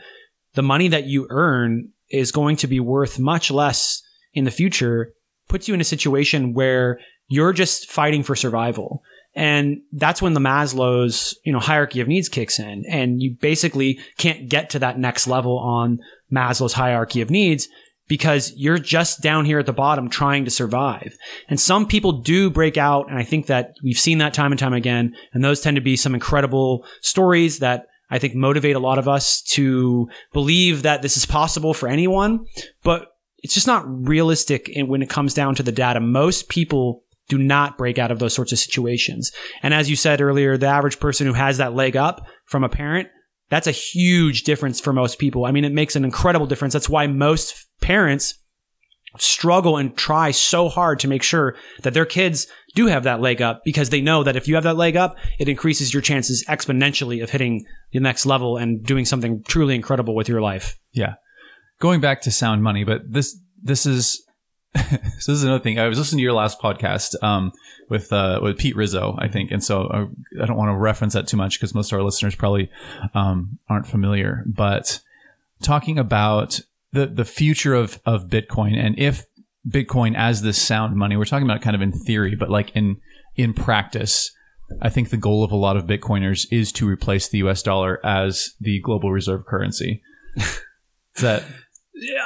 [0.53, 4.01] the money that you earn is going to be worth much less
[4.33, 5.11] in the future
[5.47, 9.01] puts you in a situation where you're just fighting for survival.
[9.39, 14.01] And that's when the Maslow's, you know, hierarchy of needs kicks in and you basically
[14.17, 15.99] can't get to that next level on
[16.29, 17.69] Maslow's hierarchy of needs
[18.09, 21.15] because you're just down here at the bottom trying to survive.
[21.47, 23.09] And some people do break out.
[23.09, 25.15] And I think that we've seen that time and time again.
[25.31, 29.07] And those tend to be some incredible stories that I think motivate a lot of
[29.07, 32.45] us to believe that this is possible for anyone.
[32.83, 36.01] But it's just not realistic when it comes down to the data.
[36.01, 39.31] Most people do not break out of those sorts of situations.
[39.63, 42.69] And as you said earlier, the average person who has that leg up from a
[42.69, 43.07] parent,
[43.49, 45.45] that's a huge difference for most people.
[45.45, 46.73] I mean, it makes an incredible difference.
[46.73, 48.33] That's why most parents
[49.17, 53.41] struggle and try so hard to make sure that their kids do have that leg
[53.41, 56.43] up because they know that if you have that leg up, it increases your chances
[56.47, 60.77] exponentially of hitting the next level and doing something truly incredible with your life.
[60.91, 61.15] Yeah.
[61.79, 64.23] Going back to sound money, but this this is
[64.75, 65.79] so this is another thing.
[65.79, 67.51] I was listening to your last podcast um,
[67.89, 71.13] with uh, with Pete Rizzo, I think, and so I, I don't want to reference
[71.13, 72.69] that too much because most of our listeners probably
[73.13, 74.43] um, aren't familiar.
[74.45, 75.01] But
[75.63, 79.25] talking about the the future of of Bitcoin and if
[79.67, 82.97] Bitcoin as this sound money, we're talking about kind of in theory, but like in
[83.35, 84.31] in practice,
[84.81, 87.63] I think the goal of a lot of Bitcoiners is to replace the U.S.
[87.63, 90.03] dollar as the global reserve currency.
[90.35, 90.61] is
[91.21, 91.43] that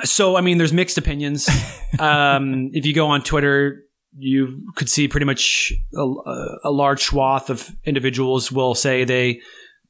[0.04, 1.50] so I mean, there's mixed opinions.
[2.00, 3.84] um, if you go on Twitter,
[4.18, 6.14] you could see pretty much a,
[6.66, 9.42] a, large swath of individuals will say they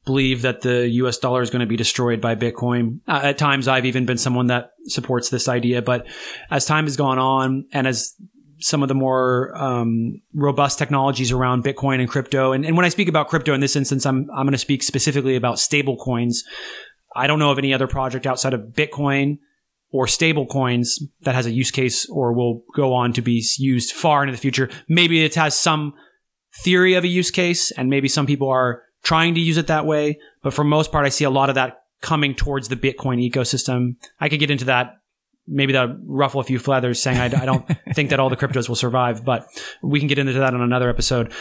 [0.04, 1.18] believe that the U.S.
[1.18, 3.00] dollar is going to be destroyed by Bitcoin.
[3.06, 6.06] Uh, at times, I've even been someone that supports this idea, but
[6.50, 8.14] as time has gone on, and as
[8.60, 12.90] some of the more um, robust technologies around Bitcoin and crypto, and, and when I
[12.90, 16.44] speak about crypto in this instance, I'm I'm going to speak specifically about stable coins.
[17.16, 19.38] I don't know of any other project outside of Bitcoin
[19.94, 23.92] or stable coins that has a use case or will go on to be used
[23.92, 24.68] far into the future.
[24.88, 25.94] Maybe it has some
[26.64, 29.86] theory of a use case and maybe some people are trying to use it that
[29.86, 30.18] way.
[30.42, 33.94] But for most part, I see a lot of that coming towards the Bitcoin ecosystem.
[34.18, 34.96] I could get into that.
[35.46, 38.68] Maybe that ruffle a few feathers saying I, I don't think that all the cryptos
[38.68, 39.46] will survive, but
[39.80, 41.32] we can get into that on another episode.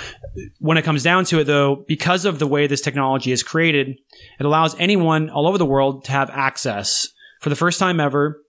[0.60, 3.96] When it comes down to it though, because of the way this technology is created,
[4.40, 7.08] it allows anyone all over the world to have access
[7.42, 8.43] for the first time ever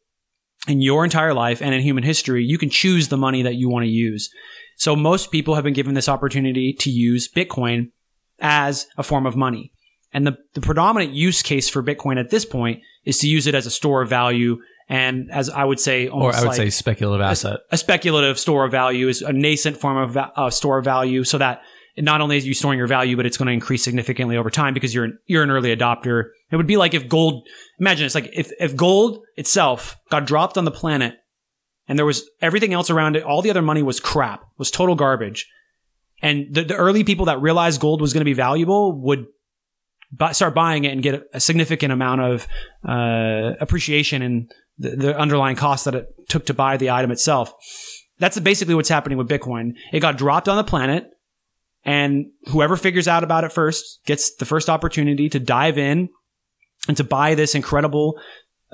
[0.66, 3.68] in your entire life and in human history, you can choose the money that you
[3.68, 4.30] want to use.
[4.76, 7.90] So most people have been given this opportunity to use Bitcoin
[8.40, 9.72] as a form of money.
[10.12, 13.54] And the, the predominant use case for Bitcoin at this point is to use it
[13.54, 14.58] as a store of value.
[14.88, 17.60] And as I would say, or I would like say speculative asset.
[17.70, 21.24] A, a, speculative store of value is a nascent form of uh, store of value
[21.24, 21.62] so that
[21.96, 24.74] not only is you storing your value, but it's going to increase significantly over time
[24.74, 26.30] because you're an, you're an early adopter.
[26.50, 27.46] It would be like if gold,
[27.78, 31.16] imagine it's like if, if gold itself got dropped on the planet
[31.86, 34.96] and there was everything else around it, all the other money was crap, was total
[34.96, 35.48] garbage.
[36.20, 39.26] And the, the early people that realized gold was going to be valuable would
[40.32, 42.48] start buying it and get a, a significant amount of
[42.88, 47.52] uh, appreciation in the, the underlying cost that it took to buy the item itself.
[48.18, 49.74] That's basically what's happening with Bitcoin.
[49.92, 51.10] It got dropped on the planet
[51.84, 56.08] and whoever figures out about it first gets the first opportunity to dive in
[56.88, 58.18] and to buy this incredible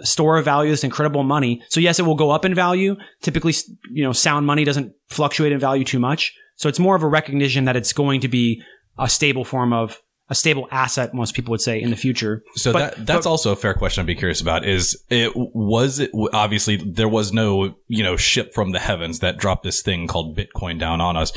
[0.02, 1.62] store of value, this incredible money.
[1.68, 2.96] So yes, it will go up in value.
[3.22, 3.54] Typically,
[3.90, 6.32] you know, sound money doesn't fluctuate in value too much.
[6.56, 8.62] So it's more of a recognition that it's going to be
[8.98, 9.98] a stable form of
[10.30, 12.42] a stable asset, most people would say in the future.
[12.54, 14.64] So but, that that's but, also a fair question I'd be curious about.
[14.64, 19.36] Is it was it obviously there was no you know ship from the heavens that
[19.36, 21.32] dropped this thing called Bitcoin down on us,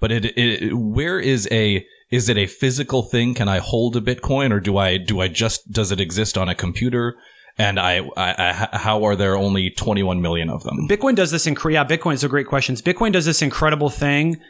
[0.00, 3.34] but it, it where is a is it a physical thing?
[3.34, 6.48] Can I hold a Bitcoin, or do I do I just does it exist on
[6.48, 7.16] a computer?
[7.60, 10.88] And I, I, I how are there only 21 million of them?
[10.88, 11.84] Bitcoin does this in yeah.
[11.84, 12.76] Bitcoin is a great question.
[12.76, 14.40] Bitcoin does this incredible thing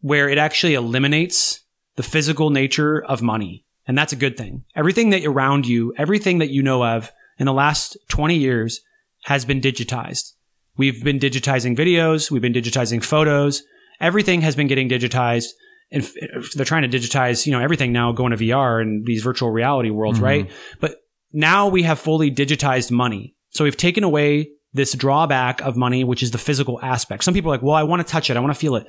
[0.00, 1.61] where it actually eliminates
[1.96, 3.64] the physical nature of money.
[3.86, 4.64] And that's a good thing.
[4.76, 8.80] Everything that around you, everything that you know of in the last 20 years
[9.24, 10.32] has been digitized.
[10.76, 12.30] We've been digitizing videos.
[12.30, 13.62] We've been digitizing photos.
[14.00, 15.48] Everything has been getting digitized.
[15.90, 16.08] And
[16.54, 19.90] they're trying to digitize, you know, everything now going to VR and these virtual reality
[19.90, 20.24] worlds, mm-hmm.
[20.24, 20.50] right?
[20.80, 20.96] But
[21.32, 23.34] now we have fully digitized money.
[23.50, 27.24] So we've taken away this drawback of money, which is the physical aspect.
[27.24, 28.36] Some people are like, well, I want to touch it.
[28.38, 28.86] I want to feel it.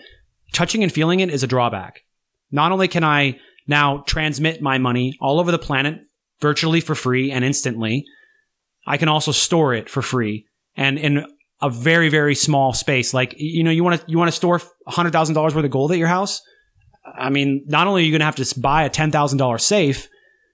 [0.53, 2.03] Touching and feeling it is a drawback.
[2.53, 5.99] Not only can I now transmit my money all over the planet
[6.39, 8.05] virtually for free and instantly,
[8.85, 11.25] I can also store it for free and in
[11.61, 13.13] a very, very small space.
[13.13, 15.97] Like, you know, you want to, you want to store $100,000 worth of gold at
[15.97, 16.41] your house.
[17.17, 20.07] I mean, not only are you going to have to buy a $10,000 safe,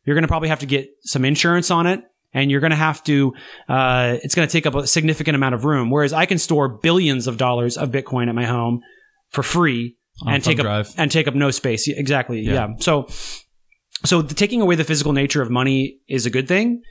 [0.06, 2.02] you're going to probably have to get some insurance on it
[2.34, 3.34] and you're going to have to
[3.68, 6.68] uh, it's going to take up a significant amount of room whereas i can store
[6.68, 8.82] billions of dollars of bitcoin at my home
[9.30, 10.88] for free and take drive.
[10.90, 11.88] up and take up no space.
[11.88, 12.42] Exactly.
[12.42, 12.54] Yeah.
[12.54, 12.68] yeah.
[12.80, 13.08] So,
[14.06, 16.82] so the, taking away the physical nature of money is a good thing.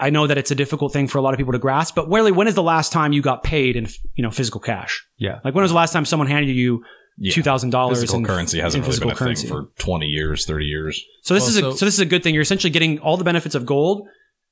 [0.00, 2.08] I know that it's a difficult thing for a lot of people to grasp, but
[2.08, 5.06] really, when is the last time you got paid in you know physical cash?
[5.18, 5.38] Yeah.
[5.44, 6.82] Like when was the last time someone handed you
[7.16, 7.32] Yeah.
[7.32, 9.46] two thousand dollars Physical in currency hasn't really physical been a currency?
[9.46, 11.00] thing for 20 years, 30 years.
[11.22, 12.34] So this is a, Also- so this is a good thing.
[12.34, 14.08] You're essentially getting all the benefits of gold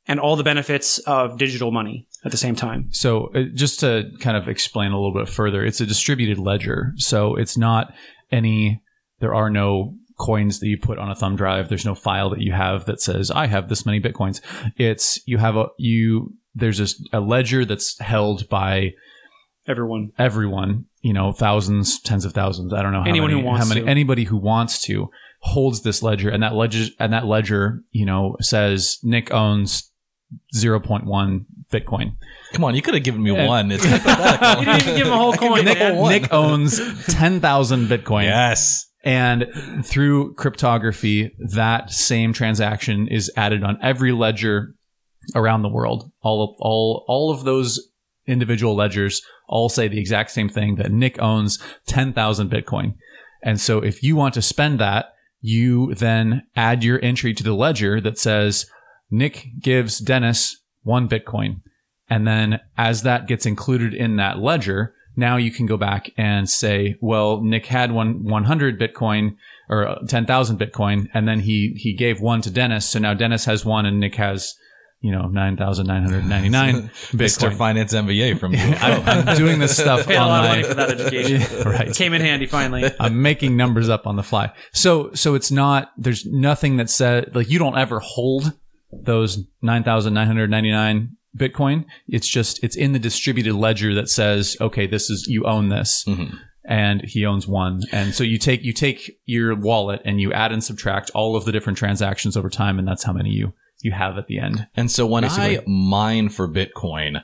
[0.07, 2.87] and all the benefits of digital money at the same time.
[2.91, 6.93] So uh, just to kind of explain a little bit further, it's a distributed ledger.
[6.97, 7.93] So it's not
[8.33, 8.83] any,
[9.21, 11.69] there are no coins that you put on a thumb drive.
[11.69, 14.41] There's no file that you have that says, I have this many Bitcoins.
[14.77, 18.95] It's, you have a, you, there's just a ledger that's held by
[19.67, 20.11] Everyone.
[20.19, 22.73] everyone, you know, thousands, tens of thousands.
[22.73, 23.91] I don't know how Anyone many, who wants how many, to.
[23.91, 25.09] anybody who wants to
[25.39, 29.91] holds this ledger and that ledger, and that ledger, you know, says Nick owns
[30.55, 32.15] 0.1 Bitcoin.
[32.53, 33.73] Come on, you could have given me one.
[33.73, 35.65] It's You didn't even give him a whole coin.
[35.65, 36.09] Nick, man.
[36.09, 38.25] Nick owns 10,000 Bitcoin.
[38.25, 38.87] yes.
[39.05, 39.49] And
[39.85, 44.77] through cryptography, that same transaction is added on every ledger
[45.35, 46.13] around the world.
[46.23, 47.81] All of, all, all of those
[48.29, 52.95] individual ledgers all say the exact same thing that Nick owns 10,000 Bitcoin.
[53.43, 55.07] And so if you want to spend that,
[55.41, 58.67] you then add your entry to the ledger that says
[59.11, 61.61] Nick gives Dennis one Bitcoin.
[62.09, 66.49] And then as that gets included in that ledger, now you can go back and
[66.49, 69.37] say, well, Nick had one 100 Bitcoin
[69.69, 72.89] or uh, 10,000 Bitcoin, and then he, he gave one to Dennis.
[72.89, 74.55] So now Dennis has one and Nick has,
[75.01, 76.89] you know, 9,999 Bitcoin.
[77.13, 77.57] Mr.
[77.57, 78.59] Finance MBA from you.
[78.61, 81.41] I'm, I'm doing this stuff Paid a on lot of my, money for that education.
[81.59, 81.95] Yeah, right.
[81.95, 82.91] Came in handy finally.
[83.01, 84.53] I'm making numbers up on the fly.
[84.73, 88.53] So, so it's not, there's nothing that said, like, you don't ever hold
[88.93, 91.85] those 9,999 Bitcoin.
[92.09, 96.05] It's just, it's in the distributed ledger that says, okay, this is, you own this.
[96.07, 96.39] Mhm.
[96.65, 97.83] And he owns one.
[97.91, 101.45] And so you take, you take your wallet and you add and subtract all of
[101.45, 102.79] the different transactions over time.
[102.79, 104.69] And that's how many you, you have at the end.
[104.77, 105.65] And so when I Basically.
[105.67, 107.23] mine for Bitcoin,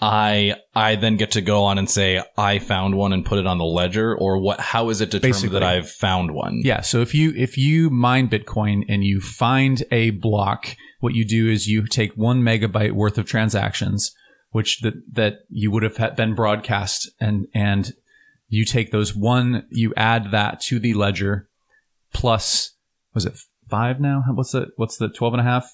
[0.00, 3.46] I I then get to go on and say I found one and put it
[3.46, 4.60] on the ledger, or what?
[4.60, 5.58] How is it determined Basically.
[5.58, 6.60] that I've found one?
[6.62, 6.82] Yeah.
[6.82, 11.50] So if you if you mine Bitcoin and you find a block, what you do
[11.50, 14.14] is you take one megabyte worth of transactions,
[14.50, 17.92] which that that you would have had been broadcast, and and
[18.48, 21.48] you take those one, you add that to the ledger,
[22.12, 22.76] plus
[23.14, 23.36] was it
[23.68, 24.22] five now?
[24.32, 25.68] What's the what's the twelve and a half?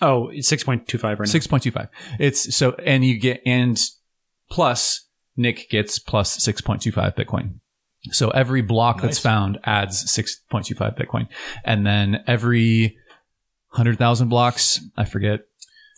[0.00, 1.24] Oh, it's 6.25 right now.
[1.24, 1.88] Six point two five.
[2.18, 3.78] It's so and you get and
[4.50, 7.60] plus Nick gets plus six point two five Bitcoin.
[8.12, 11.28] So every block that's found adds six point two five Bitcoin,
[11.64, 12.96] and then every
[13.70, 15.40] hundred thousand blocks, I forget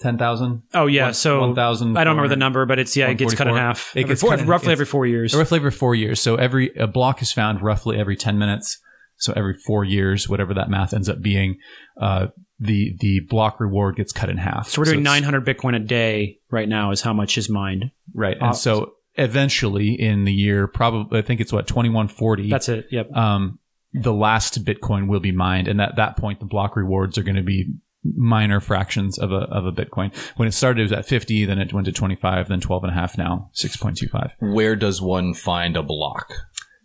[0.00, 0.62] ten thousand.
[0.72, 1.96] Oh yeah, so one thousand.
[1.98, 3.94] I don't remember the number, but it's yeah, it gets cut in half.
[3.94, 5.34] It Every gets four- cut in- roughly every four years.
[5.34, 6.20] Roughly every four years.
[6.20, 8.78] So every a block is found roughly every ten minutes.
[9.18, 11.58] So every four years, whatever that math ends up being,
[12.00, 12.28] uh,
[12.60, 14.68] the the block reward gets cut in half.
[14.68, 16.90] So we're doing it's- 900 Bitcoin a day right now.
[16.90, 17.90] Is how much is mined.
[18.14, 18.36] Right.
[18.40, 22.50] Uh, And so eventually in the year, probably, I think it's what, 2140.
[22.50, 22.86] That's it.
[22.90, 23.12] Yep.
[23.16, 23.58] um,
[23.92, 25.68] the last Bitcoin will be mined.
[25.68, 27.66] And at that point, the block rewards are going to be
[28.04, 30.14] minor fractions of a, of a Bitcoin.
[30.36, 32.92] When it started, it was at 50, then it went to 25, then 12 and
[32.92, 34.32] a half now, 6.25.
[34.38, 36.32] Where does one find a block?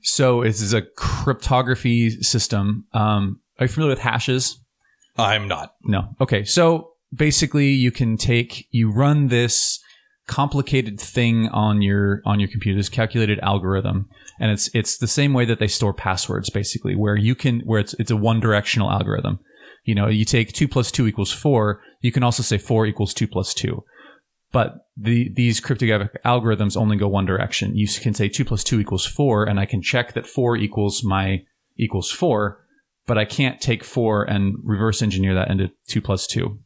[0.02, 2.86] So this is a cryptography system.
[2.94, 4.60] Um, are you familiar with hashes?
[5.18, 5.76] I'm not.
[5.84, 6.16] No.
[6.20, 6.44] Okay.
[6.44, 9.80] So basically you can take, you run this
[10.28, 14.10] complicated thing on your, on your computer, this calculated algorithm.
[14.40, 17.80] And it's, it's the same way that they store passwords basically, where you can, where
[17.80, 19.40] it's, it's a one directional algorithm.
[19.84, 21.82] You know, you take two plus two equals four.
[22.02, 23.84] You can also say four equals two plus two.
[24.52, 27.76] But the, these cryptographic algorithms only go one direction.
[27.76, 31.04] You can say two plus two equals four, and I can check that four equals
[31.04, 31.44] my
[31.78, 32.65] equals four,
[33.08, 36.60] but I can't take four and reverse engineer that into two plus two.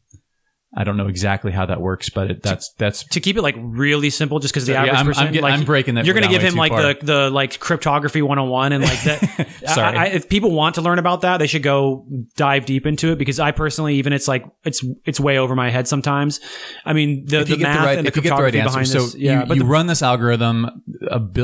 [0.78, 3.56] I don't know exactly how that works, but it, that's that's to keep it like
[3.58, 6.06] really simple, just because the Yeah, average I'm- I'm person, get- like, I'm breaking that
[6.06, 6.94] You're going to give him like far.
[6.94, 9.48] the the like cryptography 101 and like that.
[9.66, 9.98] Sorry.
[9.98, 12.06] I, I, if people want to learn about that, they should go
[12.38, 15.72] dive deep into it because I personally, even it's like it's it's way over my
[15.72, 16.40] head sometimes.
[16.86, 18.60] I mean, the, the math the right, and the if you get the right cryptography
[18.60, 20.84] answer, behind so this, yeah, you, but you the- run this algorithm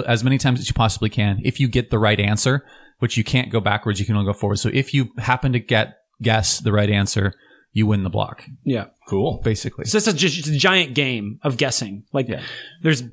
[0.05, 1.39] as many times as you possibly can.
[1.43, 2.63] If you get the right answer,
[2.99, 4.57] which you can't go backwards, you can only go forward.
[4.57, 7.33] So if you happen to get guess the right answer,
[7.73, 8.85] you win the block, yeah.
[9.09, 9.41] Cool.
[9.43, 9.85] basically.
[9.85, 12.05] So it's just just a giant game of guessing.
[12.13, 12.41] Like Yeah.
[12.81, 13.03] there's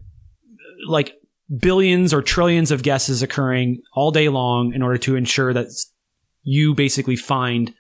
[0.87, 1.15] like
[1.59, 5.67] billions or trillions of guesses occurring all day long in order to ensure that
[6.43, 7.75] you basically find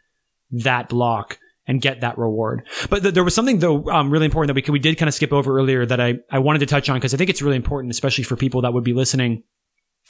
[0.50, 2.66] that block and get that reward.
[2.90, 5.08] But th- there was something though um, really important that we could, we did kind
[5.08, 7.42] of skip over earlier that I I wanted to touch on because I think it's
[7.42, 9.44] really important, especially for people that would be listening.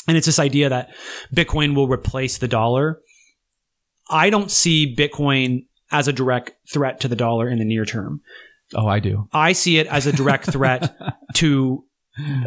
[0.08, 0.90] And it's this idea that
[1.34, 3.00] Bitcoin will replace the dollar.
[4.10, 8.22] I don't see Bitcoin as a direct threat to the dollar in the near term
[8.74, 9.28] Oh, I do.
[9.32, 10.96] I see it as a direct threat
[11.34, 11.84] to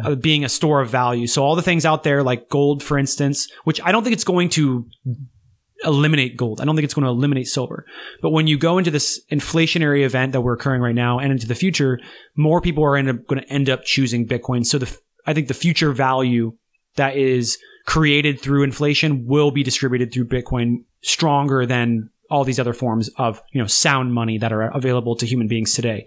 [0.04, 1.26] uh, being a store of value.
[1.26, 4.24] So all the things out there like gold, for instance, which I don't think it's
[4.24, 4.86] going to
[5.84, 6.60] eliminate gold.
[6.60, 7.84] I don't think it's going to eliminate silver.
[8.22, 11.46] But when you go into this inflationary event that we're occurring right now and into
[11.46, 12.00] the future,
[12.36, 14.64] more people are end up, going to end up choosing Bitcoin.
[14.64, 16.56] So the, I think the future value
[16.96, 22.72] that is created through inflation will be distributed through Bitcoin stronger than all these other
[22.72, 26.06] forms of, you know, sound money that are available to human beings today.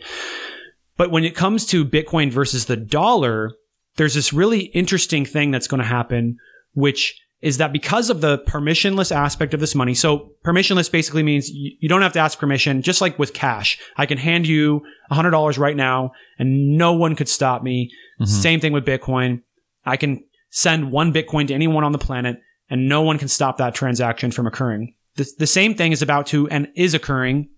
[0.97, 3.53] But when it comes to Bitcoin versus the dollar,
[3.95, 6.37] there's this really interesting thing that's going to happen,
[6.73, 9.93] which is that because of the permissionless aspect of this money.
[9.93, 13.79] So permissionless basically means you, don't have to ask permission, just like with cash.
[13.95, 17.91] I can hand you $100 right now and no one could stop me.
[18.19, 18.25] Mm-hmm.
[18.25, 19.43] Same thing with Bitcoin.
[19.85, 22.37] I can send one Bitcoin to anyone on the planet
[22.69, 24.95] and no one can stop that transaction from occurring.
[25.15, 27.49] The, the same thing is about to and is occurring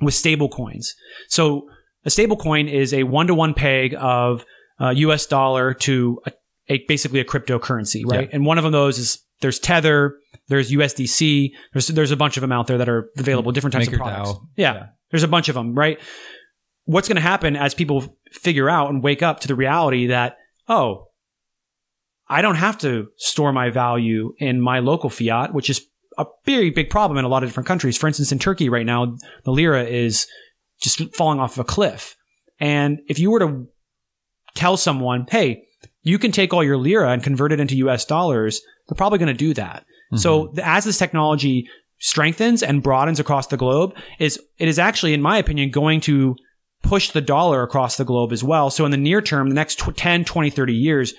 [0.00, 0.94] with stable coins.
[1.28, 1.68] So
[2.04, 4.44] a stable coin is a one to one peg of
[4.80, 6.32] uh, US dollar to a,
[6.68, 8.28] a, basically a cryptocurrency, right?
[8.28, 8.36] Yeah.
[8.36, 10.16] And one of them those is there's Tether,
[10.48, 13.86] there's USDC, there's there's a bunch of them out there that are available, different types
[13.86, 14.40] Maker of products.
[14.56, 15.98] Yeah, yeah, there's a bunch of them, right?
[16.84, 20.36] What's going to happen as people figure out and wake up to the reality that
[20.68, 21.08] oh,
[22.32, 26.70] I don't have to store my value in my local fiat, which is a very
[26.70, 27.98] big problem in a lot of different countries.
[27.98, 30.26] For instance, in Turkey right now, the lira is
[30.80, 32.16] just falling off of a cliff.
[32.58, 33.66] And if you were to
[34.54, 35.64] tell someone, hey,
[36.02, 39.28] you can take all your lira and convert it into US dollars, they're probably going
[39.28, 39.82] to do that.
[39.82, 40.16] Mm-hmm.
[40.16, 41.68] So as this technology
[41.98, 46.36] strengthens and broadens across the globe, is it is actually, in my opinion, going to
[46.82, 48.70] push the dollar across the globe as well.
[48.70, 51.14] So in the near term, the next 10, 20, 30 years,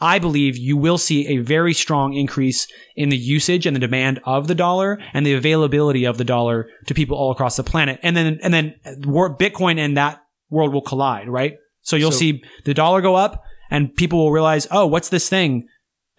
[0.00, 2.66] I believe you will see a very strong increase
[2.96, 6.68] in the usage and the demand of the dollar and the availability of the dollar
[6.86, 7.98] to people all across the planet.
[8.02, 10.20] And then, and then Bitcoin and that
[10.50, 11.56] world will collide, right?
[11.80, 15.28] So you'll so, see the dollar go up and people will realize, oh, what's this
[15.28, 15.66] thing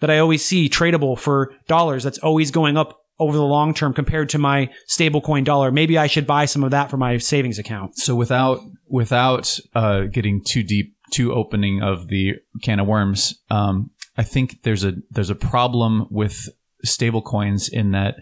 [0.00, 3.92] that I always see tradable for dollars that's always going up over the long term
[3.92, 5.70] compared to my stablecoin dollar.
[5.70, 7.98] Maybe I should buy some of that for my savings account.
[7.98, 13.90] So without without uh, getting too deep to opening of the can of worms, um,
[14.16, 16.48] I think there's a there's a problem with
[16.84, 18.16] stable coins in that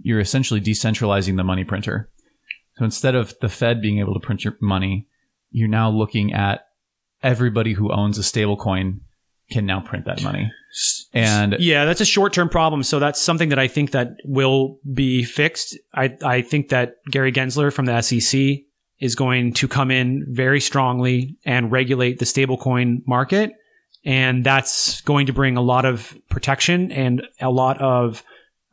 [0.00, 2.10] you're essentially decentralizing the money printer.
[2.76, 5.08] So instead of the Fed being able to print your money,
[5.50, 6.66] you're now looking at
[7.22, 9.00] everybody who owns a stable coin
[9.50, 10.50] can now print that money.
[11.14, 12.82] And yeah, that's a short term problem.
[12.82, 15.76] So that's something that I think that will be fixed.
[15.94, 18.58] I, I think that Gary Gensler from the SEC
[19.00, 23.52] is going to come in very strongly and regulate the stablecoin market.
[24.04, 28.22] And that's going to bring a lot of protection and a lot of,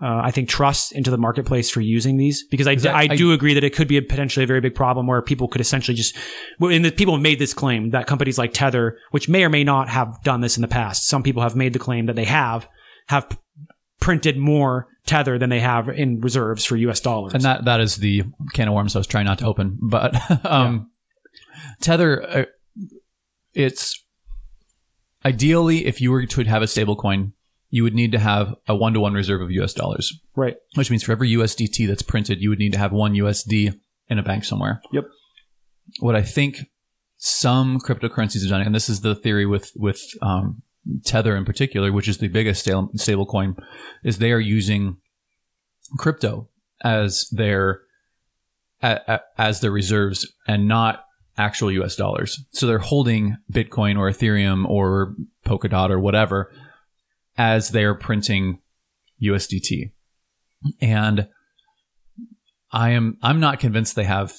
[0.02, 2.46] uh, I think, trust into the marketplace for using these.
[2.48, 4.62] Because I, that, I, I do agree that it could be a potentially a very
[4.62, 6.16] big problem where people could essentially just,
[6.60, 9.64] and the people have made this claim that companies like Tether, which may or may
[9.64, 12.26] not have done this in the past, some people have made the claim that they
[12.26, 12.68] have,
[13.08, 13.28] have
[14.06, 17.34] printed more tether than they have in reserves for US dollars.
[17.34, 18.22] And that that is the
[18.54, 19.80] can of worms I was trying not to open.
[19.82, 20.14] But
[20.46, 20.92] um,
[21.34, 21.72] yeah.
[21.82, 22.46] tether, uh,
[23.56, 24.06] it's
[25.26, 27.34] ideally if you were to have a stable coin,
[27.72, 30.14] you would need to have a one to one reserve of US dollars.
[30.36, 30.58] Right.
[30.76, 33.74] Which means for every USDT that's printed, you would need to have one USD
[34.08, 34.84] in a bank somewhere.
[34.94, 35.06] Yep.
[36.00, 36.60] What I think
[37.18, 40.62] some cryptocurrencies have done, and this is the theory with with um,
[41.04, 43.56] Tether in particular, which is the biggest stable coin,
[44.04, 44.98] is they are using
[45.98, 46.50] crypto
[46.84, 47.82] as their
[48.82, 51.06] as their reserves and not
[51.38, 52.44] actual US dollars.
[52.52, 55.16] So they're holding Bitcoin or Ethereum or
[55.46, 56.52] Polkadot or whatever
[57.38, 58.60] as they're printing
[59.22, 59.92] USDT.
[60.82, 61.28] And
[62.72, 64.34] I am I'm not convinced they have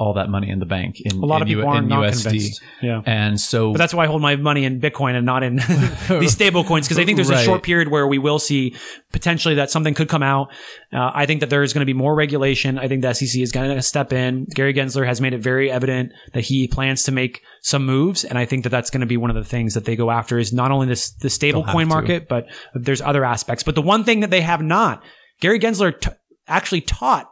[0.00, 2.04] all that money in the bank in a lot in of people U- aren't not
[2.04, 2.22] USD.
[2.22, 2.62] Convinced.
[2.80, 5.56] Yeah, and so but that's why I hold my money in Bitcoin and not in
[6.08, 7.42] these stable coins because I think there's right.
[7.42, 8.74] a short period where we will see
[9.12, 10.50] potentially that something could come out.
[10.90, 12.78] Uh, I think that there is going to be more regulation.
[12.78, 14.46] I think the SEC is going to step in.
[14.46, 18.38] Gary Gensler has made it very evident that he plans to make some moves, and
[18.38, 20.38] I think that that's going to be one of the things that they go after
[20.38, 23.62] is not only this the stable coin market, but there's other aspects.
[23.62, 25.02] But the one thing that they have not,
[25.40, 26.10] Gary Gensler t-
[26.48, 27.30] actually taught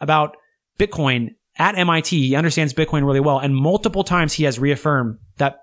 [0.00, 0.36] about
[0.78, 2.28] Bitcoin at MIT.
[2.28, 3.38] He understands Bitcoin really well.
[3.38, 5.58] And multiple times he has reaffirmed that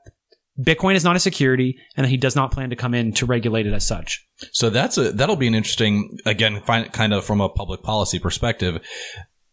[0.59, 3.25] Bitcoin is not a security and that he does not plan to come in to
[3.25, 4.25] regulate it as such.
[4.51, 8.19] So that's a, that'll be an interesting, again, find, kind of from a public policy
[8.19, 8.79] perspective.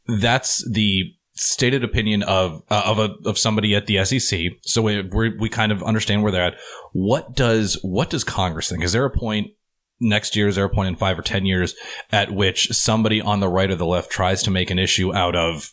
[0.07, 4.41] That's the stated opinion of, uh, of a, of somebody at the SEC.
[4.63, 5.03] So we,
[5.39, 6.57] we kind of understand where they're at.
[6.93, 8.83] What does, what does Congress think?
[8.83, 9.53] Is there a point
[10.01, 10.49] next year?
[10.49, 11.75] Is there a point in five or 10 years
[12.11, 15.37] at which somebody on the right or the left tries to make an issue out
[15.37, 15.73] of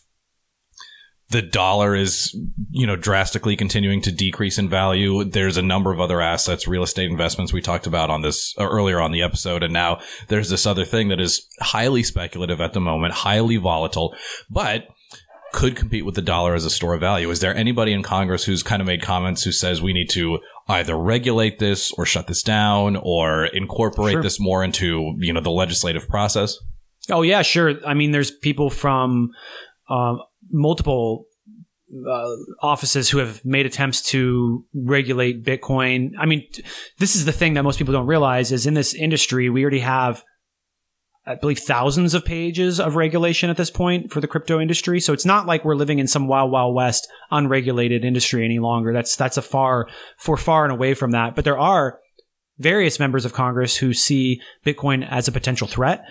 [1.30, 2.36] the dollar is,
[2.70, 5.24] you know, drastically continuing to decrease in value.
[5.24, 8.66] There's a number of other assets, real estate investments we talked about on this uh,
[8.68, 9.62] earlier on the episode.
[9.62, 14.14] And now there's this other thing that is highly speculative at the moment, highly volatile,
[14.48, 14.86] but
[15.52, 17.30] could compete with the dollar as a store of value.
[17.30, 20.38] Is there anybody in Congress who's kind of made comments who says we need to
[20.68, 24.22] either regulate this or shut this down or incorporate Sure.
[24.22, 26.56] this more into, you know, the legislative process?
[27.10, 27.74] Oh yeah, sure.
[27.86, 29.30] I mean, there's people from
[29.88, 30.20] um,
[30.50, 31.26] multiple
[32.08, 36.12] uh, offices who have made attempts to regulate Bitcoin.
[36.18, 36.46] I mean,
[36.98, 39.80] this is the thing that most people don't realize is in this industry we already
[39.80, 40.22] have.
[41.28, 45.00] I believe thousands of pages of regulation at this point for the crypto industry.
[45.00, 48.92] So it's not like we're living in some wild, wild west unregulated industry any longer.
[48.92, 49.88] That's that's a far,
[50.18, 51.34] for far and away from that.
[51.34, 51.98] But there are
[52.58, 56.04] various members of Congress who see Bitcoin as a potential threat.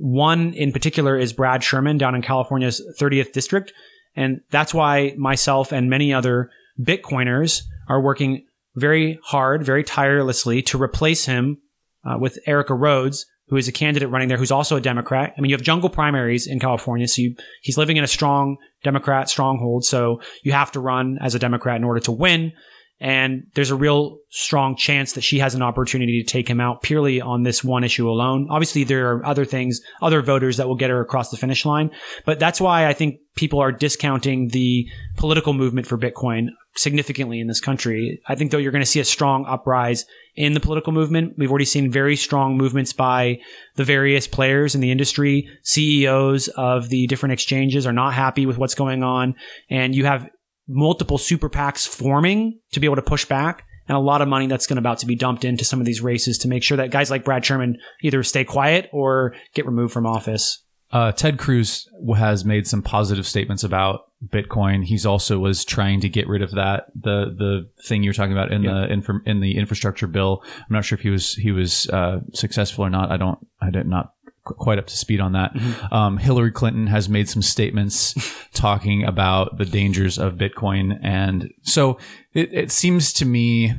[0.00, 3.72] One in particular is Brad Sherman down in California's 30th district.
[4.14, 8.46] And that's why myself and many other Bitcoiners are working
[8.76, 11.58] very hard, very tirelessly to replace him
[12.04, 15.34] uh, with Erica Rhodes, who is a candidate running there who's also a Democrat.
[15.36, 18.56] I mean, you have jungle primaries in California, so you, he's living in a strong
[18.84, 19.84] Democrat stronghold.
[19.84, 22.52] So you have to run as a Democrat in order to win.
[23.00, 26.82] And there's a real strong chance that she has an opportunity to take him out
[26.82, 28.48] purely on this one issue alone.
[28.50, 31.90] Obviously, there are other things, other voters that will get her across the finish line.
[32.24, 37.46] But that's why I think people are discounting the political movement for Bitcoin significantly in
[37.46, 38.20] this country.
[38.26, 40.04] I think though you're going to see a strong uprise
[40.38, 41.34] in the political movement.
[41.36, 43.40] We've already seen very strong movements by
[43.74, 45.48] the various players in the industry.
[45.64, 49.34] CEOs of the different exchanges are not happy with what's going on.
[49.68, 50.28] And you have
[50.68, 54.46] multiple super PACs forming to be able to push back and a lot of money
[54.46, 56.76] that's going to about to be dumped into some of these races to make sure
[56.76, 60.62] that guys like Brad Sherman either stay quiet or get removed from office.
[60.90, 64.84] Uh, Ted Cruz has made some positive statements about Bitcoin.
[64.84, 68.50] He's also was trying to get rid of that the the thing you're talking about
[68.52, 70.42] in the infra- in the infrastructure bill.
[70.56, 73.12] I'm not sure if he was he was uh, successful or not.
[73.12, 74.14] I don't I did not
[74.56, 75.52] quite up to speed on that.
[75.92, 78.14] Um, Hillary Clinton has made some statements
[78.54, 81.98] talking about the dangers of Bitcoin, and so
[82.32, 83.74] it, it seems to me.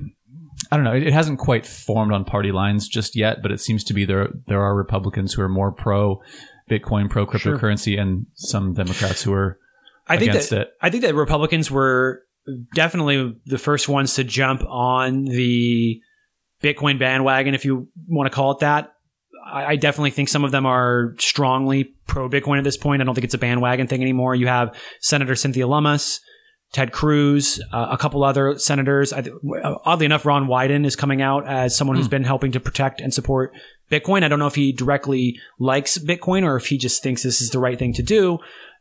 [0.72, 0.94] I don't know.
[0.94, 4.06] It, it hasn't quite formed on party lines just yet, but it seems to be
[4.06, 4.30] there.
[4.48, 6.22] There are Republicans who are more pro
[6.70, 9.58] Bitcoin, pro cryptocurrency, and some Democrats who are
[10.08, 10.70] I think against that it.
[10.82, 12.24] I think that Republicans were
[12.74, 16.02] definitely the first ones to jump on the
[16.62, 18.94] Bitcoin bandwagon, if you want to call it that.
[19.52, 23.02] I, I definitely think some of them are strongly pro Bitcoin at this point.
[23.02, 24.36] I don't think it's a bandwagon thing anymore.
[24.36, 26.20] You have Senator Cynthia Lummis,
[26.72, 29.12] Ted Cruz, uh, a couple other senators.
[29.12, 29.36] I, th-
[29.86, 33.14] oddly enough, Ron Wyden is coming out as someone who's been helping to protect and
[33.14, 33.54] support
[33.92, 34.24] Bitcoin.
[34.24, 37.50] I don't know if he directly likes Bitcoin or if he just thinks this is
[37.50, 38.38] the right thing to do.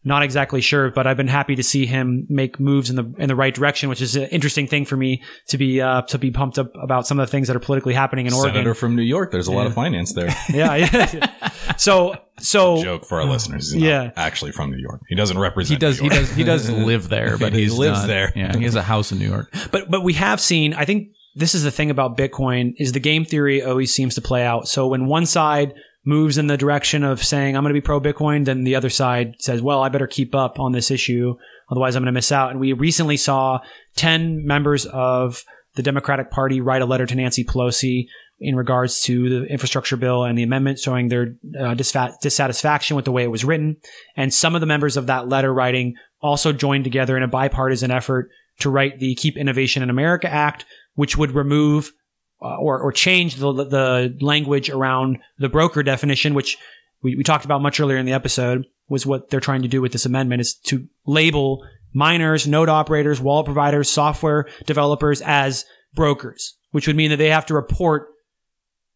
[0.09, 3.29] Not exactly sure, but I've been happy to see him make moves in the in
[3.29, 6.31] the right direction, which is an interesting thing for me to be uh, to be
[6.31, 8.55] pumped up about some of the things that are politically happening in Oregon.
[8.55, 9.31] Senator from New York.
[9.33, 10.35] There's a lot of finance there.
[10.49, 11.51] Yeah, yeah.
[11.77, 13.71] so so Joke for our listeners.
[13.73, 14.05] He's Yeah.
[14.05, 15.03] not actually from New York.
[15.09, 15.77] He doesn't represent.
[15.77, 16.01] He does.
[16.01, 16.31] New He does.
[16.31, 18.33] He does live there, but He he lives there.
[18.35, 19.53] Yeah, he has a house in New York.
[19.71, 23.01] but but we have seen i think this is the thing about bitcoin is the
[23.01, 25.75] game theory always seems to play out so when one side
[26.05, 28.91] moves in the direction of saying i'm going to be pro bitcoin then the other
[28.91, 31.35] side says well i better keep up on this issue
[31.71, 32.51] otherwise i'm going to miss out.
[32.51, 33.61] And we recently saw
[33.97, 35.45] 10 members of
[35.75, 38.09] the democratic party write a letter to nancy pelosi
[38.41, 43.13] in regards to the infrastructure bill and the amendment showing their uh, dissatisfaction with the
[43.13, 43.77] way it was written.
[44.17, 47.91] And some of the members of that letter writing also joined together in a bipartisan
[47.91, 48.31] effort
[48.61, 51.93] to write the Keep Innovation in America Act, which would remove
[52.41, 56.57] uh, or, or change the, the language around the broker definition, which
[57.03, 59.81] we, we talked about much earlier in the episode, was what they're trying to do
[59.81, 65.65] with this amendment is to label miners, node operators, wallet providers, software developers as
[65.95, 68.09] brokers, which would mean that they have to report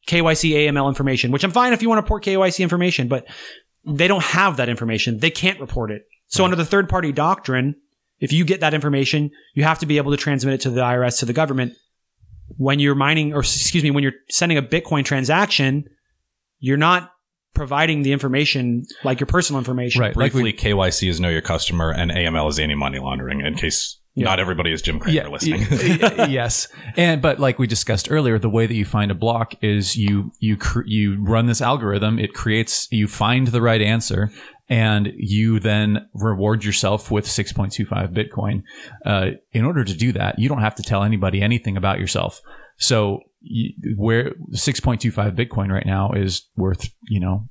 [0.06, 3.26] KYC AML information, which I'm fine if you want to report KYC information, but
[3.84, 5.18] they don't have that information.
[5.18, 6.02] They can't report it.
[6.28, 7.76] So under the third party doctrine,
[8.18, 10.80] if you get that information, you have to be able to transmit it to the
[10.80, 11.74] IRS, to the government.
[12.56, 15.84] When you're mining, or excuse me, when you're sending a Bitcoin transaction,
[16.58, 17.10] you're not
[17.54, 20.00] providing the information like your personal information.
[20.00, 20.16] Right.
[20.16, 23.40] Like Briefly, KYC is know your customer, and AML is anti money laundering.
[23.40, 25.66] In case not everybody is Jim Cramer listening.
[25.70, 29.54] y- yes, and but like we discussed earlier, the way that you find a block
[29.62, 32.18] is you you cr- you run this algorithm.
[32.18, 34.30] It creates you find the right answer,
[34.68, 38.62] and you then reward yourself with six point two five Bitcoin.
[39.04, 42.40] Uh, in order to do that, you don't have to tell anybody anything about yourself.
[42.78, 47.48] So you, where six point two five Bitcoin right now is worth you know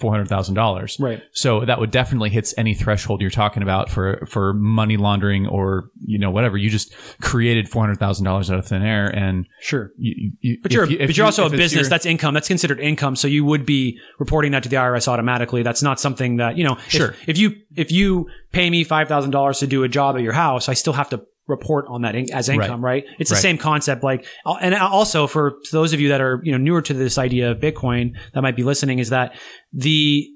[0.00, 0.96] four hundred thousand dollars.
[1.00, 1.22] Right.
[1.32, 5.90] So that would definitely hits any threshold you're talking about for for money laundering or
[6.04, 6.56] you know whatever.
[6.56, 9.90] You just created four hundred thousand dollars out of thin air, and Sure.
[9.98, 11.82] you, you, But you're, you- but you're you- also a business.
[11.82, 12.34] your- That's income.
[12.34, 13.16] That's considered income.
[13.16, 15.62] So you would be reporting that to the IRS automatically.
[15.62, 17.14] That's not something that, you know, if, Sure.
[17.26, 20.74] if you, if you pay me $5,000 to do a job at your house, I
[20.74, 23.04] still have to report on that in, as income, right?
[23.18, 23.42] It's the Right.
[23.42, 24.02] same concept.
[24.02, 24.24] Like,
[24.60, 27.58] and also for those of you that are, you know, newer to this idea of
[27.58, 29.36] Bitcoin that might be listening is that
[29.72, 30.28] the,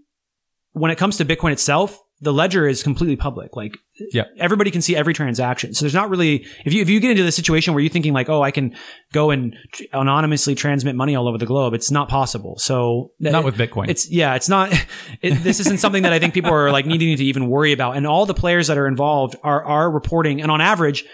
[0.72, 3.54] when it comes to Bitcoin itself, the ledger is completely public.
[3.54, 3.76] Like
[4.12, 4.24] Yeah.
[4.38, 5.72] everybody can see every transaction.
[5.72, 8.12] So there's not really if you if you get into the situation where you're thinking
[8.12, 8.74] like, oh, I can
[9.12, 12.58] go and tr- anonymously transmit money all over the globe, it's not possible.
[12.58, 13.88] So not with Bitcoin.
[13.88, 14.72] it's yeah, it's not.
[15.22, 17.96] It, this isn't something that I think people are like needing to even worry about.
[17.96, 21.04] And all the players that are involved are are reporting, and on average,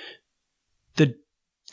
[0.96, 1.14] the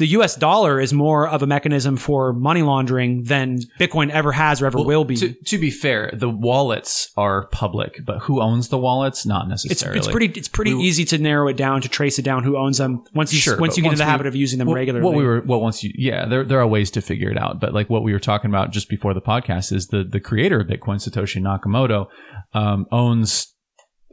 [0.01, 0.35] the U.S.
[0.35, 4.81] dollar is more of a mechanism for money laundering than Bitcoin ever has or ever
[4.83, 5.15] will be.
[5.15, 9.25] To, to be fair, the wallets are public, but who owns the wallets?
[9.25, 9.99] Not necessarily.
[9.99, 12.57] it's pretty it's pretty We- easy to narrow it down to trace it down who
[12.57, 14.57] owns them once you Sure, once you get in once the we- habit of using
[14.59, 15.05] them Well, regularly.
[15.05, 17.59] What we were, what once you, yeah, there there are ways to figure it out.
[17.61, 20.59] But like what we were talking about just before the podcast is the the creator
[20.61, 22.07] of Bitcoin, Satoshi Nakamoto,
[22.53, 23.53] um, owns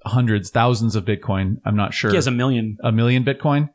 [0.05, 1.57] hundreds, thousands of Bitcoin.
[1.65, 2.11] I'm not sure.
[2.11, 2.77] he has a million.
[2.85, 3.71] a million Bitcoin.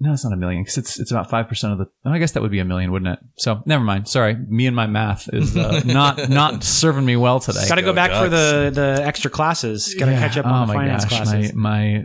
[0.00, 1.86] No, it's not a million because it's it's about five percent of the.
[2.04, 3.18] oh, I guess that would be a million, wouldn't it?
[3.36, 4.06] So never mind.
[4.08, 7.66] Sorry, me and my math is uh, not not serving me well today.
[7.68, 9.94] Got to go go back for the the extra classes.
[9.98, 10.20] Got to Yeah.
[10.20, 11.52] catch up on oh the my finance gosh, classes.
[11.54, 12.04] My,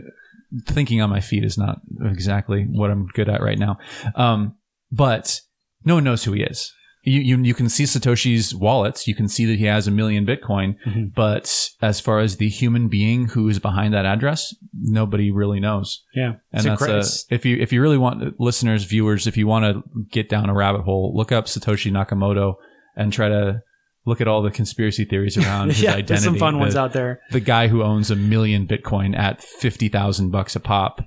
[0.66, 3.78] thinking on my feet is not exactly what I'm good at right now.
[4.16, 4.56] Um,
[4.90, 5.40] but
[5.84, 6.72] no one knows who he is.
[7.04, 9.06] You, you you can see Satoshi's wallets.
[9.06, 10.76] You can see that he has a million Bitcoin.
[10.86, 11.14] Mhm.
[11.14, 16.02] But as far as the human being who is behind that address, nobody really knows.
[16.14, 19.46] yeah, And It's that's a, if you if you really want listeners, viewers, if you
[19.46, 22.54] want to get down a rabbit hole, look up Satoshi Nakamoto
[22.96, 23.60] and try to
[24.06, 26.06] look at all the conspiracy theories around his yeah, identity.
[26.08, 27.20] there's some fun the, ones out there.
[27.32, 31.02] the guy who owns a million Bitcoin at fifty thousand bucks a pop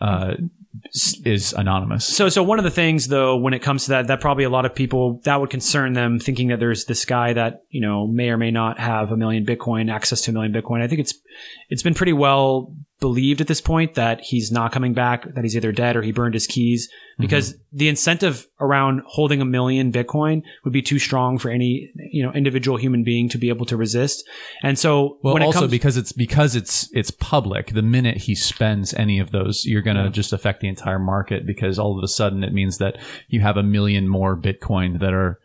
[0.00, 0.34] uh,
[1.24, 2.04] is anonymous.
[2.04, 4.50] So, so one of the things though, when it comes to that, that probably a
[4.50, 8.06] lot of people that would concern them, thinking that there's this guy that you know
[8.06, 10.82] may or may not have a million Bitcoin, access to a million Bitcoin.
[10.82, 11.14] I think it's
[11.68, 15.54] it's been pretty well believed at this point that he's not coming back, that he's
[15.56, 17.22] either dead or he burned his keys, Mm-hmm.
[17.24, 22.22] because the incentive around holding a million Bitcoin would be too strong for any you
[22.22, 24.24] know individual human being to be able to resist.
[24.62, 27.74] And so, Well, when it also comes, because it's because it's it's public.
[27.74, 31.44] The minute he spends any of those, you're going to just affect the entire market
[31.46, 32.96] because all of a sudden it means that
[33.28, 35.38] you have a million more Bitcoin that are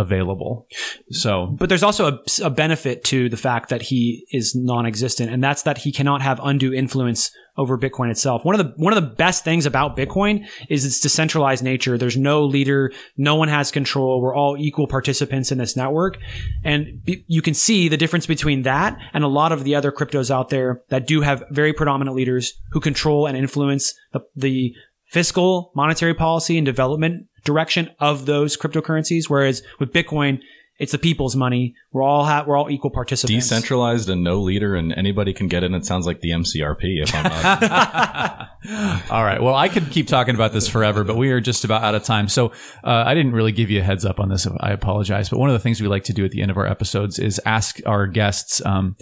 [0.00, 0.66] available.
[1.10, 5.44] So But there's also a, a benefit to the fact that he is non-existent, and
[5.44, 8.44] that's that he cannot have undue influence over Bitcoin itself.
[8.44, 11.98] One of the one of the best things about Bitcoin is its decentralized nature.
[11.98, 14.22] There's no leader, no one has control.
[14.22, 16.16] We're all equal participants in this network,
[16.64, 19.92] and be, you can see the difference between that and a lot of the other
[19.92, 24.72] cryptos out there that do have very predominant leaders who control and influence the, the
[25.04, 29.28] fiscal, monetary policy, and development direction of those cryptocurrencies.
[29.28, 30.40] Whereas with Bitcoin,
[30.80, 31.74] it's the people's money.
[31.92, 33.48] We're all ha- we're all equal participants.
[33.48, 35.74] Decentralized and no leader, and anybody can get in.
[35.74, 37.02] It sounds like the MCRP.
[37.02, 38.48] If I'm not,
[39.10, 39.42] All right.
[39.42, 42.02] Well, I could keep talking about this forever, but we are just about out of
[42.02, 42.28] time.
[42.28, 42.52] So
[42.82, 44.48] uh, I didn't really give you a heads up on this.
[44.58, 45.28] I apologize.
[45.28, 47.18] But one of the things we like to do at the end of our episodes
[47.18, 48.64] is ask our guests.
[48.64, 48.96] Um,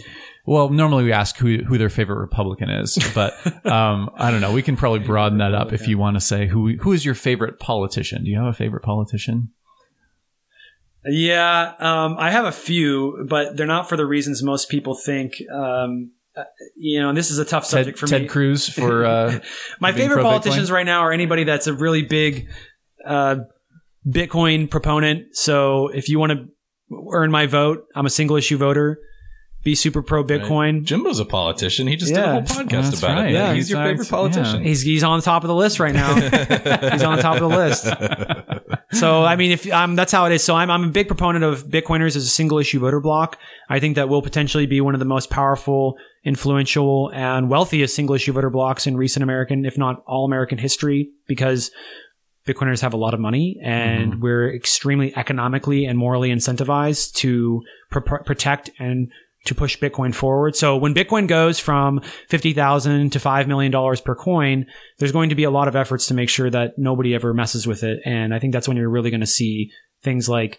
[0.47, 3.35] well, normally we ask who who their favorite Republican is, but
[3.67, 4.53] um, I don't know.
[4.53, 7.15] We can probably broaden that up if you want to say who who is your
[7.15, 8.25] favorite politician.
[8.25, 9.51] Do you have a favorite politician?
[11.09, 15.43] Yeah, um, I have a few, but they're not for the reasons most people think.
[15.53, 16.45] Um, uh,
[16.77, 18.27] you know, and this is a tough Ted, subject for Ted me.
[18.27, 19.41] Ted Cruz for uh,
[19.81, 20.23] My favorite pro-Bitcoin?
[20.23, 22.49] politicians right now are anybody that's a really big
[23.05, 23.37] uh,
[24.07, 25.35] Bitcoin proponent.
[25.37, 26.49] So if you want to
[27.13, 28.99] earn my vote, I'm a single issue voter.
[29.65, 30.85] Be super pro Bitcoin.
[30.85, 31.89] Jimbo's a politician.
[31.89, 33.31] He just did a whole podcast That's about right.
[33.31, 33.33] it.
[33.33, 34.63] Yeah, he's your favorite politician.
[34.63, 36.15] He's he's on the top of the list right now.
[36.15, 37.85] he's on the top of the list.
[38.93, 40.43] So I mean, if um, that's how it is.
[40.43, 43.39] So I'm I'm a big proponent of Bitcoiners as a single issue voter block.
[43.69, 48.15] I think that will potentially be one of the most powerful, influential, and wealthiest single
[48.15, 51.71] issue voter blocks in recent American, if not all American history, because
[52.47, 58.01] Bitcoiners have a lot of money and we're extremely economically and morally incentivized to pr-
[58.01, 59.13] protect and
[59.45, 60.57] to push Bitcoin forward.
[60.57, 63.73] So when Bitcoin goes from 50,000 to $5 million
[64.05, 64.67] per coin,
[64.99, 67.67] there's going to be a lot of efforts to make sure that nobody ever messes
[67.67, 68.01] with it.
[68.05, 69.71] And I think that's when you're really going to see
[70.03, 70.59] things like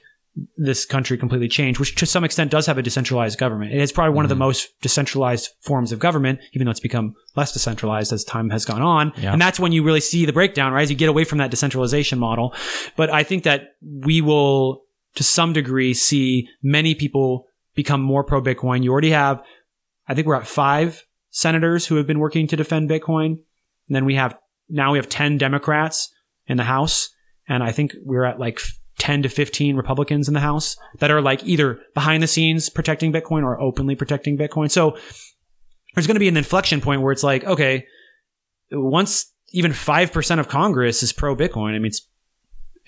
[0.57, 3.73] this country completely change, which to some extent does have a decentralized government.
[3.73, 4.43] It is probably one of the mm-hmm.
[4.43, 8.81] most decentralized forms of government, even though it's become less decentralized as time has gone
[8.81, 9.11] on.
[9.17, 9.33] Yeah.
[9.33, 10.83] And that's when you really see the breakdown, right?
[10.83, 12.53] As you get away from that decentralization model.
[12.95, 14.83] But I think that we will,
[15.15, 17.47] to some degree, see many people
[17.79, 18.83] become more pro Bitcoin.
[18.83, 19.41] You already have,
[20.05, 23.27] I think we're at five senators who have been working to defend Bitcoin.
[23.27, 26.13] And then we have, now we have 10 Democrats
[26.45, 27.09] in the House.
[27.47, 28.59] And I think we're at like
[28.97, 33.13] 10 to 15 Republicans in the House that are like either behind the scenes protecting
[33.13, 34.69] Bitcoin or openly protecting Bitcoin.
[34.69, 34.97] So
[35.95, 37.85] there's going to be an inflection point where it's like, okay,
[38.73, 42.05] once even 5% of Congress is pro Bitcoin, I mean, it's,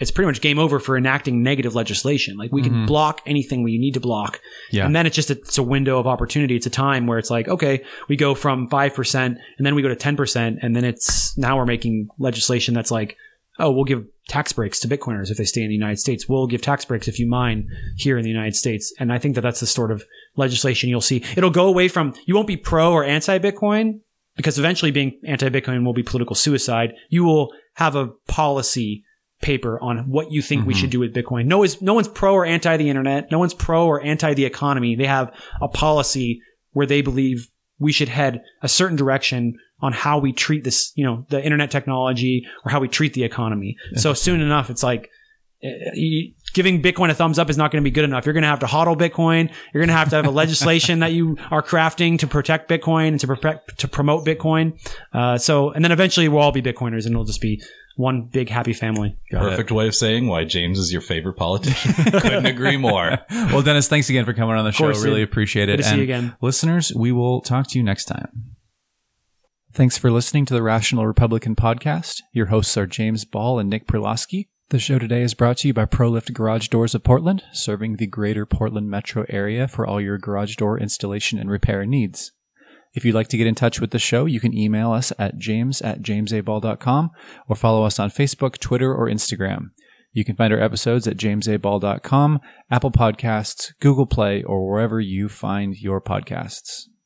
[0.02, 2.36] it's pretty much game over for enacting negative legislation.
[2.36, 2.88] Like we can Mhm.
[2.88, 4.41] block anything we need to block.
[4.72, 4.86] Yeah.
[4.86, 6.56] And then it's just a, it's a window of opportunity.
[6.56, 9.16] It's a time where it's like, okay, we go from 5%
[9.58, 13.16] and then we go to 10% and then it's now we're making legislation that's like,
[13.60, 16.28] oh, we'll give tax breaks to Bitcoiners if they stay in the United States.
[16.28, 18.91] We'll give tax breaks if you mine here in the United States.
[18.99, 20.04] And I think that that's the sort of
[20.36, 21.24] legislation you'll see.
[21.38, 23.99] It'll go away from, you won't be pro or anti Bitcoin
[24.36, 26.93] because eventually being anti Bitcoin will be political suicide.
[27.10, 29.04] You will have a policy
[29.42, 30.78] paper on what you think we Mhm.
[30.78, 31.46] should do with Bitcoin.
[31.46, 33.32] No is no one's pro or anti the internet.
[33.32, 34.96] No one's pro or anti the economy.
[34.96, 35.32] They have
[35.62, 36.42] a policy
[36.74, 37.48] where they believe
[37.80, 41.72] we should head a certain direction on how we treat this, you know, the internet
[41.72, 43.76] technology or how we treat the economy.
[43.96, 45.10] So soon enough, it's like
[45.64, 45.68] uh,
[46.54, 48.26] giving Bitcoin a thumbs up is not going to be good enough.
[48.26, 49.52] You're going to have to hodl Bitcoin.
[49.74, 53.10] You're going to have to have a legislation that you are crafting to protect Bitcoin
[53.10, 54.74] and to protect, to promote Bitcoin.
[55.14, 57.62] Uh, so, and then eventually we'll all be Bitcoiners and it'll just be
[57.98, 59.18] one big happy family.
[59.32, 59.50] Got it.
[59.52, 61.94] Perfect way of saying why James is your favorite politician.
[62.20, 63.18] Couldn't agree more.
[63.30, 64.86] Well, Dennis, thanks again for coming on the show.
[64.86, 65.30] course, Really dude.
[65.30, 65.78] appreciate it.
[65.78, 66.36] Good to see And you again.
[66.42, 68.56] Listeners, we will talk to you next time.
[69.74, 72.22] Thanks for listening to the Rational Republican podcast.
[72.34, 74.48] Your hosts are James Ball and Nick Perlosky.
[74.70, 78.08] The show today is brought to you by ProLift Garage Doors of Portland, serving the
[78.08, 82.32] greater Portland metro area for all your garage door installation and repair needs.
[82.94, 85.38] If you'd like to get in touch with the show, you can email us at
[85.38, 87.12] james at jamesaball.com
[87.48, 89.72] or follow us on Facebook, Twitter, or Instagram.
[90.14, 95.78] You can find our episodes at jamesaball.com, Apple Podcasts, Google Play, or wherever you find
[95.78, 96.91] your podcasts.